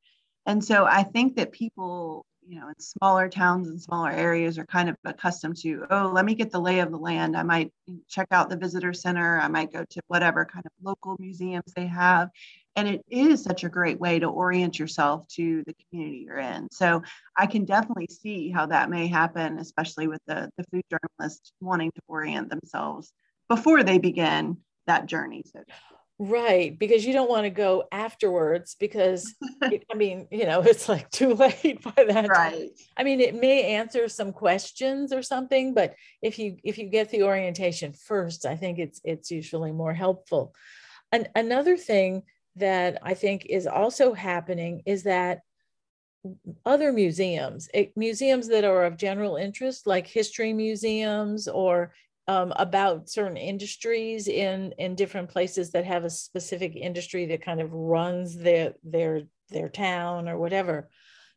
And 0.45 0.63
so 0.63 0.85
I 0.85 1.05
think 1.05 1.37
that 1.37 1.53
people 1.53 2.27
you 2.49 2.61
know 2.61 2.69
in 2.69 2.79
smaller 2.79 3.29
towns 3.29 3.69
and 3.69 3.81
smaller 3.81 4.11
areas 4.11 4.59
are 4.59 4.67
kind 4.67 4.89
of 4.89 4.97
accustomed 5.05 5.57
to 5.57 5.85
oh 5.91 6.11
let 6.15 6.25
me 6.25 6.35
get 6.35 6.51
the 6.53 6.61
lay 6.61 6.79
of 6.79 6.93
the 6.93 6.97
land 6.97 7.37
i 7.37 7.43
might 7.43 7.73
check 8.09 8.29
out 8.31 8.49
the 8.49 8.57
visitor 8.57 8.93
center 8.93 9.41
i 9.41 9.49
might 9.49 9.73
go 9.73 9.85
to 9.91 10.01
whatever 10.07 10.45
kind 10.45 10.65
of 10.65 10.71
local 10.81 11.17
museums 11.19 11.73
they 11.75 11.87
have 11.87 12.31
and 12.77 12.87
it 12.87 13.03
is 13.11 13.43
such 13.43 13.65
a 13.65 13.69
great 13.69 13.99
way 13.99 14.19
to 14.19 14.27
orient 14.27 14.79
yourself 14.79 15.27
to 15.29 15.65
the 15.67 15.75
community 15.75 16.25
you're 16.27 16.39
in 16.39 16.69
so 16.71 17.03
i 17.37 17.47
can 17.47 17.65
definitely 17.65 18.09
see 18.09 18.51
how 18.51 18.67
that 18.67 18.91
may 18.91 19.07
happen 19.07 19.59
especially 19.59 20.07
with 20.07 20.21
the, 20.27 20.49
the 20.57 20.65
food 20.71 20.85
journalists 20.91 21.53
wanting 21.61 21.91
to 21.93 22.03
orient 22.07 22.49
themselves 22.49 23.13
before 23.49 23.83
they 23.83 23.99
begin 23.99 24.57
that 24.87 25.07
journey 25.07 25.43
so 25.45 25.61
Right, 26.19 26.79
because 26.79 27.05
you 27.05 27.13
don't 27.13 27.29
want 27.29 27.45
to 27.45 27.51
go 27.51 27.85
afterwards 27.93 28.75
because 28.81 29.35
I 29.63 29.95
mean, 29.95 30.27
you 30.31 30.47
know, 30.47 30.63
it's 30.63 30.89
like 30.89 31.11
too 31.11 31.35
late 31.35 31.83
by 31.97 32.05
that. 32.05 32.29
Right. 32.29 32.53
Time. 32.53 32.69
I 32.97 33.05
mean, 33.05 33.21
it 33.21 33.35
may 33.35 33.75
answer 33.75 34.09
some 34.09 34.33
questions 34.33 35.13
or 35.13 35.21
something, 35.21 35.75
but 35.75 35.95
if 36.23 36.39
you 36.39 36.57
if 36.65 36.79
you 36.79 36.87
get 36.87 37.11
the 37.11 37.25
orientation 37.25 37.93
first, 37.93 38.47
I 38.47 38.57
think 38.57 38.79
it's 38.79 38.99
it's 39.05 39.31
usually 39.31 39.73
more 39.73 39.93
helpful. 39.93 40.55
An, 41.13 41.29
another 41.35 41.77
thing 41.77 42.23
that 42.57 42.99
I 43.03 43.15
think 43.15 43.47
is 43.47 43.67
also 43.67 44.13
happening 44.13 44.83
is 44.87 45.05
that 45.05 45.41
other 46.65 46.93
museums, 46.93 47.69
it, 47.73 47.97
museums 47.97 48.49
that 48.49 48.65
are 48.65 48.85
of 48.85 48.97
general 48.97 49.37
interest, 49.37 49.87
like 49.87 50.07
history 50.07 50.53
museums 50.53 51.47
or 51.47 51.93
um, 52.29 52.53
about 52.57 53.09
certain 53.09 53.37
industries 53.37 54.27
in 54.27 54.73
in 54.79 54.97
different 54.97 55.29
places 55.29 55.71
that 55.71 55.85
have 55.85 56.05
a 56.05 56.11
specific 56.11 56.75
industry 56.75 57.27
that 57.27 57.45
kind 57.45 57.61
of 57.61 57.73
runs 57.73 58.37
their 58.37 58.75
their 58.83 59.23
their 59.51 59.69
town 59.69 60.29
or 60.29 60.37
whatever 60.37 60.89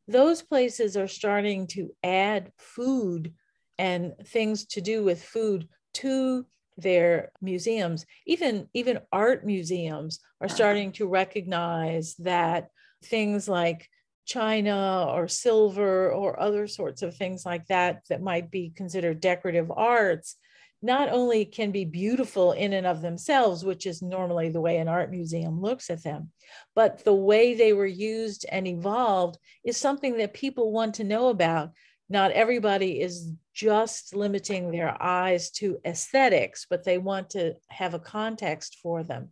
those 0.10 0.42
places 0.42 0.98
are 0.98 1.08
starting 1.08 1.68
to 1.68 1.96
add 2.04 2.52
food 2.58 3.32
and 3.78 4.14
things 4.26 4.66
to 4.66 4.82
do 4.82 5.04
with 5.04 5.24
food 5.24 5.68
to 5.94 6.46
their 6.82 7.32
museums 7.42 8.06
even 8.26 8.68
even 8.74 9.00
art 9.12 9.46
museums 9.46 10.20
are 10.42 10.46
uh-huh. 10.46 10.56
starting 10.56 10.92
to 10.92 11.08
recognize 11.08 12.16
that 12.16 12.70
things 13.04 13.48
like 13.48 13.88
china 14.26 15.06
or 15.10 15.28
silver 15.28 16.12
or 16.12 16.40
other 16.40 16.68
sorts 16.68 17.02
of 17.02 17.16
things 17.16 17.46
like 17.46 17.66
that 17.68 18.02
that 18.10 18.22
might 18.22 18.52
be 18.52 18.72
considered 18.76 19.20
decorative 19.20 19.72
arts 19.72 20.36
not 20.82 21.10
only 21.10 21.44
can 21.44 21.72
be 21.72 21.84
beautiful 21.84 22.54
in 22.54 22.74
and 22.74 22.88
of 22.88 23.02
themselves, 23.02 23.66
which 23.66 23.86
is 23.86 24.02
normally 24.02 24.50
the 24.50 24.62
way 24.62 24.78
an 24.78 24.88
art 24.88 25.12
museum 25.12 25.62
looks 25.62 25.90
at 25.90 26.04
them, 26.04 26.32
but 26.74 27.04
the 27.04 27.14
way 27.14 27.54
they 27.54 27.74
were 27.74 27.86
used 27.86 28.46
and 28.50 28.66
evolved 28.66 29.38
is 29.66 29.76
something 29.76 30.18
that 30.18 30.34
people 30.34 30.72
want 30.72 30.96
to 30.96 31.04
know 31.04 31.28
about. 31.28 31.72
Not 32.10 32.32
everybody 32.32 33.02
is 33.02 33.32
just 33.54 34.16
limiting 34.16 34.72
their 34.72 35.02
eyes 35.02 35.52
to 35.52 35.80
aesthetics, 35.86 36.66
but 36.70 36.84
they 36.84 36.98
want 36.98 37.30
to 37.32 37.54
have 37.68 37.94
a 37.94 38.00
context 38.00 38.78
for 38.82 39.04
them. 39.04 39.30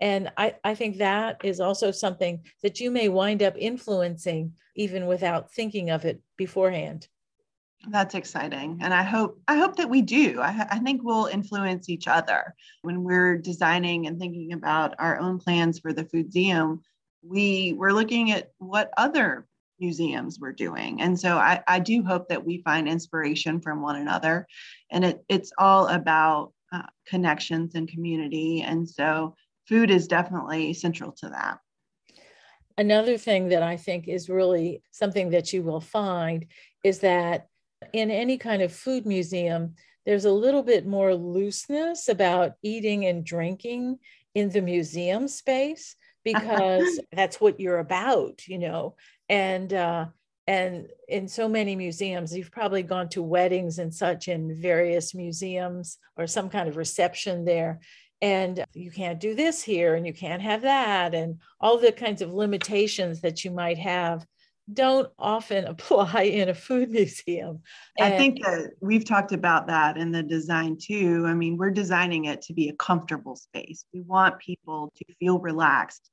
And 0.00 0.32
I, 0.36 0.54
I 0.64 0.74
think 0.74 0.98
that 0.98 1.40
is 1.44 1.60
also 1.60 1.90
something 1.90 2.42
that 2.62 2.80
you 2.80 2.90
may 2.90 3.08
wind 3.08 3.42
up 3.42 3.54
influencing 3.58 4.52
even 4.76 5.06
without 5.06 5.52
thinking 5.52 5.90
of 5.90 6.04
it 6.04 6.20
beforehand. 6.36 7.08
That's 7.88 8.14
exciting. 8.14 8.78
And 8.80 8.94
I 8.94 9.02
hope 9.02 9.40
I 9.46 9.56
hope 9.56 9.76
that 9.76 9.90
we 9.90 10.02
do. 10.02 10.40
I, 10.40 10.66
I, 10.70 10.78
think 10.78 11.02
we'll 11.02 11.26
influence 11.26 11.88
each 11.88 12.08
other 12.08 12.54
when 12.82 13.04
we're 13.04 13.36
designing 13.36 14.06
and 14.06 14.18
thinking 14.18 14.54
about 14.54 14.94
our 14.98 15.18
own 15.18 15.38
plans 15.38 15.80
for 15.80 15.92
the 15.92 16.04
Foodseum. 16.04 16.80
We 17.22 17.74
we're 17.74 17.92
looking 17.92 18.30
at 18.30 18.52
what 18.58 18.90
other 18.96 19.46
museums 19.80 20.38
we're 20.40 20.52
doing. 20.52 21.00
And 21.00 21.18
so 21.18 21.36
I, 21.36 21.62
I 21.66 21.78
do 21.78 22.02
hope 22.02 22.28
that 22.28 22.44
we 22.44 22.62
find 22.62 22.88
inspiration 22.88 23.60
from 23.60 23.82
one 23.82 23.96
another. 23.96 24.46
And 24.90 25.04
it, 25.04 25.24
it's 25.28 25.52
all 25.58 25.88
about 25.88 26.52
uh, 26.72 26.82
connections 27.06 27.74
and 27.74 27.88
community. 27.88 28.62
And 28.62 28.88
so 28.88 29.36
food 29.68 29.90
is 29.90 30.08
definitely 30.08 30.72
central 30.74 31.12
to 31.18 31.28
that. 31.30 31.58
Another 32.76 33.16
thing 33.16 33.48
that 33.50 33.62
I 33.62 33.76
think 33.76 34.08
is 34.08 34.28
really 34.28 34.82
something 34.90 35.30
that 35.30 35.52
you 35.52 35.62
will 35.62 35.80
find 35.80 36.46
is 36.82 37.00
that 37.00 37.46
in 37.92 38.10
any 38.10 38.36
kind 38.36 38.62
of 38.62 38.72
food 38.72 39.06
museum, 39.06 39.74
there's 40.04 40.24
a 40.24 40.32
little 40.32 40.62
bit 40.62 40.86
more 40.86 41.14
looseness 41.14 42.08
about 42.08 42.52
eating 42.62 43.06
and 43.06 43.24
drinking 43.24 43.98
in 44.34 44.50
the 44.50 44.60
museum 44.60 45.28
space 45.28 45.96
because 46.24 47.00
that's 47.12 47.40
what 47.40 47.60
you're 47.60 47.80
about, 47.80 48.46
you 48.48 48.58
know. 48.58 48.96
And 49.28 49.72
uh, 49.72 50.06
and 50.46 50.88
in 51.08 51.26
so 51.26 51.48
many 51.48 51.74
museums, 51.74 52.36
you've 52.36 52.52
probably 52.52 52.82
gone 52.82 53.08
to 53.10 53.22
weddings 53.22 53.78
and 53.78 53.94
such 53.94 54.28
in 54.28 54.60
various 54.60 55.14
museums 55.14 55.98
or 56.16 56.26
some 56.26 56.50
kind 56.50 56.68
of 56.68 56.76
reception 56.76 57.44
there. 57.44 57.80
And 58.20 58.64
you 58.72 58.90
can't 58.90 59.20
do 59.20 59.34
this 59.34 59.62
here 59.62 59.94
and 59.94 60.06
you 60.06 60.12
can't 60.12 60.42
have 60.42 60.62
that, 60.62 61.14
and 61.14 61.40
all 61.60 61.78
the 61.78 61.92
kinds 61.92 62.22
of 62.22 62.32
limitations 62.32 63.20
that 63.22 63.44
you 63.44 63.50
might 63.50 63.78
have 63.78 64.26
don't 64.72 65.10
often 65.18 65.64
apply 65.66 66.22
in 66.22 66.48
a 66.48 66.54
food 66.54 66.90
museum. 66.90 67.60
And 67.98 68.14
I 68.14 68.16
think 68.16 68.42
that 68.42 68.72
we've 68.80 69.04
talked 69.04 69.32
about 69.32 69.66
that 69.66 69.96
in 69.96 70.12
the 70.12 70.22
design 70.22 70.76
too. 70.80 71.24
I 71.26 71.34
mean, 71.34 71.56
we're 71.56 71.70
designing 71.70 72.26
it 72.26 72.42
to 72.42 72.54
be 72.54 72.68
a 72.68 72.74
comfortable 72.74 73.36
space. 73.36 73.84
We 73.92 74.00
want 74.00 74.38
people 74.38 74.92
to 74.96 75.14
feel 75.14 75.38
relaxed 75.38 76.10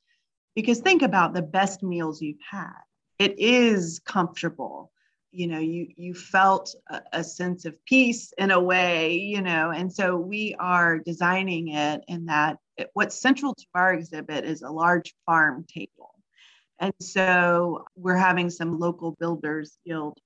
because 0.55 0.79
think 0.79 1.01
about 1.01 1.33
the 1.33 1.41
best 1.41 1.81
meals 1.83 2.21
you've 2.21 2.37
had. 2.49 2.79
It 3.21 3.39
is 3.39 4.01
comfortable. 4.05 4.91
You 5.31 5.47
know, 5.47 5.59
you 5.59 5.87
you 5.95 6.13
felt 6.13 6.75
a, 6.89 7.01
a 7.13 7.23
sense 7.23 7.65
of 7.65 7.75
peace 7.85 8.33
in 8.37 8.51
a 8.51 8.59
way, 8.59 9.13
you 9.15 9.41
know, 9.41 9.71
and 9.71 9.91
so 9.93 10.17
we 10.17 10.55
are 10.59 10.99
designing 10.99 11.69
it 11.69 12.01
in 12.07 12.25
that 12.25 12.57
it, 12.77 12.89
what's 12.93 13.21
central 13.21 13.53
to 13.55 13.65
our 13.75 13.93
exhibit 13.93 14.45
is 14.45 14.61
a 14.61 14.69
large 14.69 15.13
farm 15.25 15.65
table 15.73 16.11
and 16.81 16.93
so 16.99 17.85
we're 17.95 18.17
having 18.17 18.49
some 18.49 18.79
local 18.79 19.11
builders 19.19 19.77
guild 19.85 20.17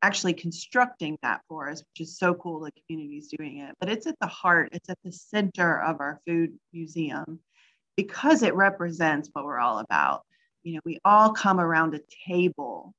actually 0.00 0.32
constructing 0.32 1.18
that 1.22 1.42
for 1.48 1.68
us, 1.68 1.80
which 1.80 2.08
is 2.08 2.18
so 2.18 2.32
cool 2.32 2.60
the 2.60 2.72
community's 2.86 3.28
doing 3.28 3.58
it. 3.58 3.74
But 3.78 3.90
it's 3.90 4.06
at 4.06 4.18
the 4.20 4.26
heart, 4.26 4.70
it's 4.72 4.88
at 4.88 4.98
the 5.04 5.12
center 5.12 5.82
of 5.82 6.00
our 6.00 6.18
food 6.26 6.58
museum 6.72 7.40
because 7.96 8.42
it 8.42 8.54
represents 8.54 9.28
what 9.32 9.44
we're 9.44 9.58
all 9.58 9.80
about. 9.80 10.22
You 10.68 10.74
know, 10.74 10.80
we 10.84 10.98
all 11.02 11.32
come 11.32 11.60
around 11.60 11.94
a 11.94 12.00
table 12.28 12.94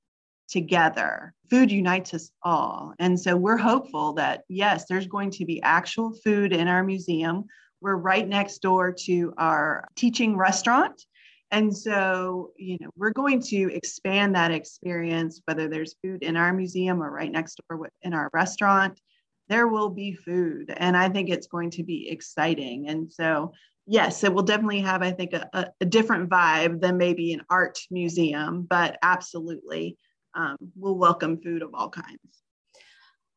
together. 0.47 1.35
Food 1.51 1.71
unites 1.71 2.15
us 2.15 2.31
all. 2.41 2.95
And 2.97 3.19
so 3.19 3.35
we're 3.35 3.57
hopeful 3.57 4.13
that, 4.13 4.41
yes, 4.49 4.85
there's 4.89 5.05
going 5.05 5.29
to 5.31 5.45
be 5.45 5.61
actual 5.61 6.13
food 6.23 6.51
in 6.51 6.67
our 6.67 6.83
museum. 6.83 7.45
We're 7.79 7.95
right 7.95 8.27
next 8.27 8.63
door 8.63 8.91
to 9.05 9.35
our 9.37 9.87
teaching 9.95 10.35
restaurant. 10.35 11.05
And 11.51 11.75
so, 11.75 12.53
you 12.57 12.77
know, 12.81 12.89
we're 12.95 13.13
going 13.13 13.39
to 13.43 13.71
expand 13.71 14.33
that 14.33 14.49
experience, 14.49 15.39
whether 15.45 15.67
there's 15.67 15.95
food 16.03 16.23
in 16.23 16.37
our 16.37 16.51
museum 16.51 17.03
or 17.03 17.11
right 17.11 17.31
next 17.31 17.61
door 17.69 17.87
in 18.01 18.15
our 18.15 18.31
restaurant, 18.33 18.99
there 19.47 19.67
will 19.67 19.89
be 19.89 20.13
food. 20.13 20.73
And 20.75 20.97
I 20.97 21.09
think 21.09 21.29
it's 21.29 21.47
going 21.47 21.69
to 21.71 21.83
be 21.83 22.09
exciting. 22.09 22.87
And 22.87 23.11
so, 23.11 23.53
yes, 23.89 24.23
it 24.23 24.33
will 24.33 24.43
definitely 24.43 24.81
have, 24.81 25.01
I 25.01 25.11
think, 25.11 25.33
a, 25.33 25.71
a 25.81 25.85
different 25.85 26.29
vibe 26.29 26.79
than 26.79 26.97
maybe 26.97 27.33
an 27.33 27.41
art 27.49 27.79
museum, 27.89 28.67
but 28.69 28.97
absolutely 29.01 29.97
um, 30.35 30.57
we'll 30.75 30.97
welcome 30.97 31.41
food 31.41 31.63
of 31.63 31.73
all 31.73 31.89
kinds. 31.89 32.19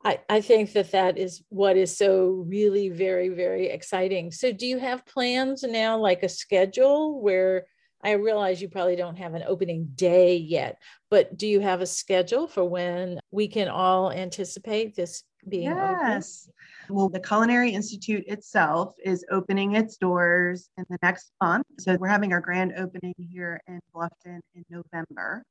I, 0.04 0.20
I 0.28 0.40
think 0.40 0.72
that 0.72 0.92
that 0.92 1.16
is 1.16 1.42
what 1.48 1.76
is 1.76 1.96
so 1.96 2.44
really 2.46 2.90
very, 2.90 3.30
very 3.30 3.68
exciting. 3.68 4.30
So, 4.30 4.52
do 4.52 4.66
you 4.66 4.78
have 4.78 5.06
plans 5.06 5.62
now, 5.62 5.98
like 5.98 6.22
a 6.22 6.28
schedule 6.28 7.22
where 7.22 7.66
I 8.04 8.12
realize 8.12 8.60
you 8.60 8.68
probably 8.68 8.96
don't 8.96 9.16
have 9.16 9.34
an 9.34 9.44
opening 9.46 9.92
day 9.94 10.36
yet, 10.36 10.76
but 11.08 11.36
do 11.36 11.46
you 11.46 11.60
have 11.60 11.80
a 11.80 11.86
schedule 11.86 12.48
for 12.48 12.68
when 12.68 13.20
we 13.30 13.46
can 13.46 13.68
all 13.68 14.10
anticipate 14.10 14.96
this 14.96 15.22
being 15.48 15.64
yes. 15.64 16.48
Open? 16.48 16.54
Well, 16.88 17.08
the 17.08 17.20
Culinary 17.20 17.70
Institute 17.70 18.24
itself 18.26 18.94
is 19.04 19.24
opening 19.30 19.74
its 19.76 19.96
doors 19.96 20.68
in 20.76 20.84
the 20.88 20.98
next 21.02 21.32
month. 21.40 21.66
So 21.78 21.96
we're 21.96 22.08
having 22.08 22.32
our 22.32 22.40
grand 22.40 22.74
opening 22.76 23.14
here 23.18 23.60
in 23.66 23.80
Bluffton 23.94 24.40
in 24.54 24.64
November. 24.70 25.44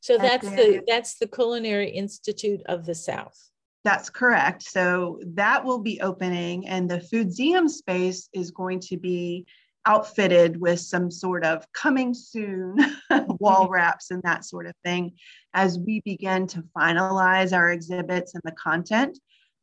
So 0.00 0.18
that's 0.18 0.48
then, 0.48 0.56
the 0.56 0.82
that's 0.86 1.18
the 1.18 1.28
Culinary 1.28 1.90
Institute 1.90 2.62
of 2.66 2.84
the 2.84 2.94
South. 2.94 3.38
That's 3.84 4.10
correct. 4.10 4.62
So 4.64 5.20
that 5.34 5.64
will 5.64 5.78
be 5.78 6.00
opening, 6.00 6.66
and 6.66 6.90
the 6.90 6.98
Foodseum 6.98 7.68
space 7.68 8.28
is 8.32 8.50
going 8.50 8.80
to 8.80 8.96
be 8.96 9.46
outfitted 9.86 10.60
with 10.60 10.80
some 10.80 11.10
sort 11.10 11.44
of 11.44 11.64
coming 11.72 12.12
soon 12.12 12.76
wall 13.40 13.64
mm-hmm. 13.64 13.72
wraps 13.72 14.10
and 14.10 14.22
that 14.22 14.44
sort 14.44 14.66
of 14.66 14.74
thing 14.84 15.12
as 15.54 15.78
we 15.78 16.00
begin 16.04 16.46
to 16.46 16.62
finalize 16.76 17.56
our 17.56 17.70
exhibits 17.70 18.34
and 18.34 18.42
the 18.44 18.52
content. 18.52 19.18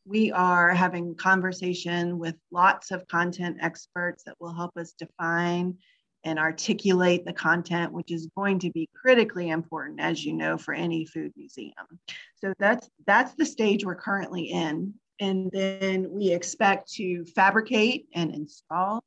We 0.05 0.31
are 0.31 0.69
having 0.69 1.15
conversation 1.15 2.19
with 2.19 2.35
lots 2.51 2.91
of 2.91 3.07
content 3.07 3.57
experts 3.61 4.23
that 4.23 4.35
will 4.39 4.53
help 4.53 4.77
us 4.77 4.93
define 4.93 5.75
and 6.23 6.39
articulate 6.39 7.25
the 7.25 7.33
content, 7.33 7.91
which 7.91 8.11
is 8.11 8.29
going 8.35 8.59
to 8.59 8.71
be 8.71 8.89
critically 8.95 9.49
important, 9.49 9.99
as 9.99 10.25
you 10.25 10.33
know, 10.33 10.57
for 10.57 10.73
any 10.73 11.05
food 11.05 11.31
museum. 11.35 11.73
So 12.35 12.53
that's 12.59 12.89
that's 13.05 13.33
the 13.35 13.45
stage 13.45 13.85
we're 13.85 13.95
currently 13.95 14.45
in. 14.45 14.93
And 15.19 15.49
then 15.51 16.07
we 16.11 16.31
expect 16.31 16.91
to 16.93 17.23
fabricate 17.25 18.07
and 18.13 18.33
install 18.33 19.03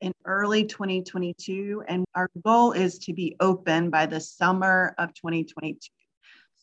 in 0.00 0.12
early 0.24 0.64
2022. 0.64 1.84
And 1.86 2.04
our 2.14 2.28
goal 2.44 2.72
is 2.72 2.98
to 3.00 3.12
be 3.12 3.36
open 3.38 3.90
by 3.90 4.06
the 4.06 4.20
summer 4.20 4.94
of 4.98 5.14
2022. 5.14 5.78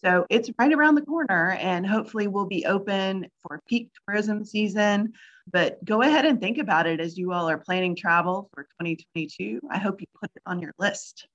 So 0.03 0.25
it's 0.29 0.49
right 0.57 0.71
around 0.71 0.95
the 0.95 1.01
corner, 1.01 1.51
and 1.59 1.85
hopefully, 1.85 2.27
we'll 2.27 2.45
be 2.45 2.65
open 2.65 3.27
for 3.41 3.61
peak 3.67 3.89
tourism 4.07 4.45
season. 4.45 5.13
But 5.51 5.83
go 5.83 6.01
ahead 6.01 6.25
and 6.25 6.39
think 6.39 6.57
about 6.57 6.87
it 6.87 6.99
as 6.99 7.17
you 7.17 7.33
all 7.33 7.49
are 7.49 7.57
planning 7.57 7.95
travel 7.95 8.49
for 8.53 8.63
2022. 8.81 9.59
I 9.69 9.77
hope 9.77 9.99
you 9.99 10.07
put 10.19 10.31
it 10.35 10.41
on 10.45 10.59
your 10.61 10.73
list. 10.79 11.27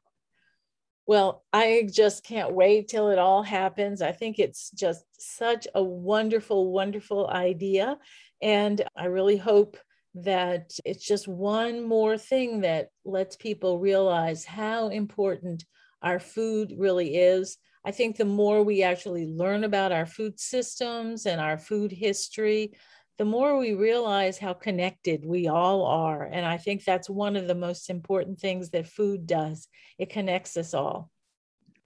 Well, 1.07 1.45
I 1.53 1.87
just 1.93 2.25
can't 2.25 2.55
wait 2.55 2.89
till 2.89 3.11
it 3.11 3.19
all 3.19 3.43
happens. 3.43 4.01
I 4.01 4.13
think 4.13 4.39
it's 4.39 4.71
just 4.71 5.05
such 5.19 5.69
a 5.75 5.83
wonderful, 5.83 6.73
wonderful 6.73 7.29
idea. 7.29 7.99
And 8.41 8.83
I 8.97 9.07
really 9.07 9.37
hope 9.37 9.77
that 10.15 10.71
it's 10.85 11.07
just 11.07 11.29
one 11.29 11.87
more 11.87 12.17
thing 12.17 12.61
that 12.61 12.89
lets 13.05 13.37
people 13.37 13.81
realize 13.81 14.47
how 14.47 14.89
important 14.89 15.65
our 16.01 16.19
food 16.19 16.73
really 16.79 17.17
is 17.17 17.59
I 17.85 17.91
think 17.91 18.17
the 18.17 18.25
more 18.25 18.63
we 18.63 18.83
actually 18.83 19.27
learn 19.27 19.65
about 19.65 19.93
our 19.93 20.07
food 20.07 20.41
systems 20.41 21.27
and 21.27 21.41
our 21.41 21.59
food 21.59 21.93
history, 21.93 22.73
the 23.19 23.25
more 23.25 23.59
we 23.59 23.75
realize 23.75 24.39
how 24.39 24.55
connected 24.55 25.25
we 25.25 25.47
all 25.47 25.85
are. 25.85 26.25
And 26.25 26.45
I 26.45 26.57
think 26.57 26.85
that's 26.85 27.09
one 27.09 27.37
of 27.37 27.47
the 27.47 27.55
most 27.55 27.91
important 27.91 28.41
things 28.41 28.71
that 28.71 28.89
food 28.89 29.27
does 29.27 29.69
it 29.99 30.11
connects 30.11 30.57
us 30.57 30.75
all. 30.75 31.11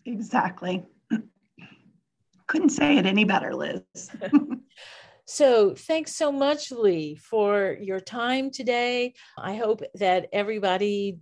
Exactly. 0.07 0.87
Couldn't 2.47 2.71
say 2.71 2.97
it 2.97 3.05
any 3.05 3.25
better, 3.25 3.55
Liz. 3.55 3.83
So, 5.31 5.75
thanks 5.75 6.17
so 6.17 6.33
much, 6.33 6.73
Lee, 6.73 7.15
for 7.15 7.77
your 7.83 8.01
time 8.01 8.51
today. 8.51 9.13
I 9.37 9.57
hope 9.57 9.83
that 9.97 10.29
everybody 10.33 11.19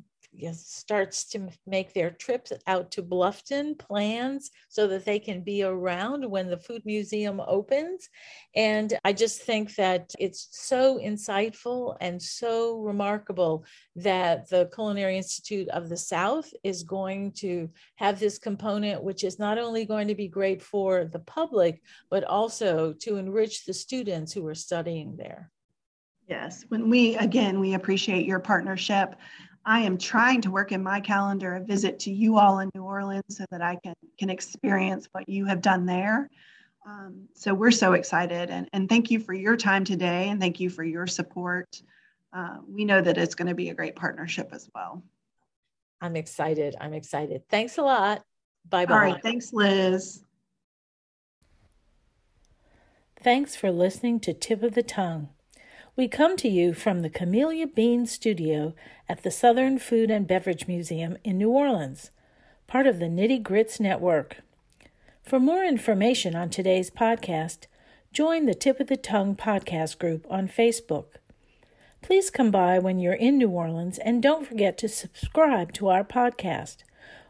starts 0.53 1.25
to 1.31 1.49
make 1.67 1.93
their 1.93 2.11
trips 2.11 2.53
out 2.67 2.91
to 2.93 3.03
Bluffton 3.03 3.79
plans 3.79 4.51
so 4.69 4.87
that 4.89 5.05
they 5.05 5.19
can 5.19 5.43
be 5.43 5.63
around 5.63 6.29
when 6.29 6.49
the 6.49 6.57
food 6.57 6.83
museum 6.85 7.41
opens. 7.47 8.09
And 8.55 8.99
I 9.05 9.13
just 9.13 9.43
think 9.43 9.75
that 9.77 10.13
it's 10.19 10.49
so 10.51 10.99
insightful 10.99 11.97
and 12.01 12.21
so 12.21 12.81
remarkable 12.81 13.65
that 13.97 14.49
the 14.49 14.71
Culinary 14.75 15.17
Institute 15.17 15.69
of 15.69 15.89
the 15.89 15.97
South 15.97 16.51
is 16.63 16.83
going 16.83 17.33
to 17.33 17.71
have 17.97 18.19
this 18.19 18.39
component, 18.39 19.03
which 19.03 19.25
is 19.25 19.39
not 19.39 19.59
only 19.59 19.85
going 19.85 20.09
to 20.09 20.15
be 20.15 20.29
great 20.29 20.63
for 20.63 21.05
the 21.05 21.21
public, 21.21 21.83
but 22.11 22.25
also 22.25 22.93
to 23.01 23.17
enrich 23.17 23.65
the 23.65 23.75
students 23.75 24.33
who 24.33 24.47
are 24.47 24.55
studying 24.55 25.17
there. 25.17 25.51
Yes, 26.29 26.65
when 26.69 26.91
we 26.91 27.17
again, 27.17 27.61
we 27.61 27.75
appreciate 27.75 28.27
your 28.27 28.41
partnership. 28.41 29.15
I 29.67 29.81
am 29.81 29.99
trying 29.99 30.41
to 30.43 30.51
work 30.53 30.71
in 30.71 30.81
my 30.81 31.01
calendar 31.01 31.57
a 31.57 31.61
visit 31.61 31.99
to 32.01 32.13
you 32.13 32.39
all 32.39 32.61
in 32.61 32.71
New 32.73 32.85
Orleans 32.85 33.25
so 33.29 33.45
that 33.51 33.61
I 33.61 33.77
can, 33.83 33.95
can 34.17 34.31
experience 34.31 35.09
what 35.11 35.29
you 35.29 35.45
have 35.47 35.61
done 35.61 35.87
there. 35.87 36.31
Um, 36.87 37.27
so 37.35 37.53
we're 37.53 37.73
so 37.73 37.95
excited 37.95 38.49
and, 38.49 38.69
and 38.73 38.89
thank 38.89 39.11
you 39.11 39.19
for 39.19 39.35
your 39.35 39.57
time 39.57 39.83
today 39.83 40.29
and 40.29 40.41
thank 40.41 40.61
you 40.61 40.71
for 40.71 40.85
your 40.85 41.09
support. 41.09 41.83
Uh, 42.33 42.59
we 42.69 42.85
know 42.85 43.01
that 43.01 43.19
it's 43.19 43.35
going 43.35 43.49
to 43.49 43.57
be 43.57 43.71
a 43.71 43.75
great 43.75 43.97
partnership 43.97 44.51
as 44.53 44.71
well. 44.73 45.03
I'm 46.01 46.15
excited. 46.15 46.77
I'm 46.81 46.93
excited. 46.93 47.43
Thanks 47.49 47.77
a 47.79 47.83
lot. 47.83 48.23
Bye 48.69 48.87
bye. 48.87 48.95
All 48.95 49.01
right. 49.01 49.23
Thanks, 49.23 49.53
Liz. 49.53 50.23
Thanks 53.21 53.57
for 53.57 53.73
listening 53.73 54.21
to 54.21 54.33
Tip 54.33 54.63
of 54.63 54.75
the 54.75 54.83
Tongue. 54.85 55.31
We 55.97 56.09
come 56.09 56.37
to 56.37 56.49
you 56.49 56.75
from 56.75 57.01
the 57.01 57.09
Camellia 57.09 57.67
Bean 57.67 58.05
Studio 58.05 58.75
at 59.09 59.23
the 59.23 59.31
Southern 59.31 59.79
Food 59.79 60.11
and 60.11 60.27
Beverage 60.27 60.69
Museum 60.69 61.17
in 61.25 61.39
New 61.39 61.49
Orleans, 61.49 62.11
part 62.67 62.87
of 62.87 62.99
the 62.99 63.07
Nitty 63.07 63.43
Grits 63.43 63.81
Network. 63.81 64.43
For 65.23 65.41
more 65.41 65.65
information 65.65 66.37
on 66.37 66.51
today's 66.51 66.91
podcast, 66.91 67.61
join 68.13 68.45
the 68.45 68.55
Tip 68.55 68.79
of 68.79 68.89
the 68.89 68.99
Tongue 68.99 69.35
podcast 69.35 69.99
group 69.99 70.27
on 70.29 70.49
Facebook. 70.49 71.07
Please 72.03 72.29
come 72.29 72.51
by 72.51 72.79
when 72.79 72.99
you're 72.99 73.15
in 73.15 73.39
New 73.39 73.49
Orleans 73.49 73.97
and 73.97 74.23
don't 74.23 74.47
forget 74.47 74.77
to 74.77 74.91
subscribe 74.91 75.73
to 75.73 75.89
our 75.89 76.05
podcast 76.05 76.83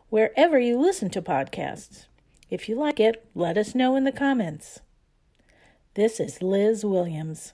wherever 0.08 0.58
you 0.58 0.76
listen 0.76 1.08
to 1.10 1.22
podcasts. 1.22 2.06
If 2.50 2.68
you 2.68 2.74
like 2.74 2.98
it, 2.98 3.24
let 3.32 3.56
us 3.56 3.76
know 3.76 3.94
in 3.94 4.02
the 4.02 4.10
comments. 4.10 4.80
This 5.94 6.18
is 6.18 6.42
Liz 6.42 6.84
Williams. 6.84 7.52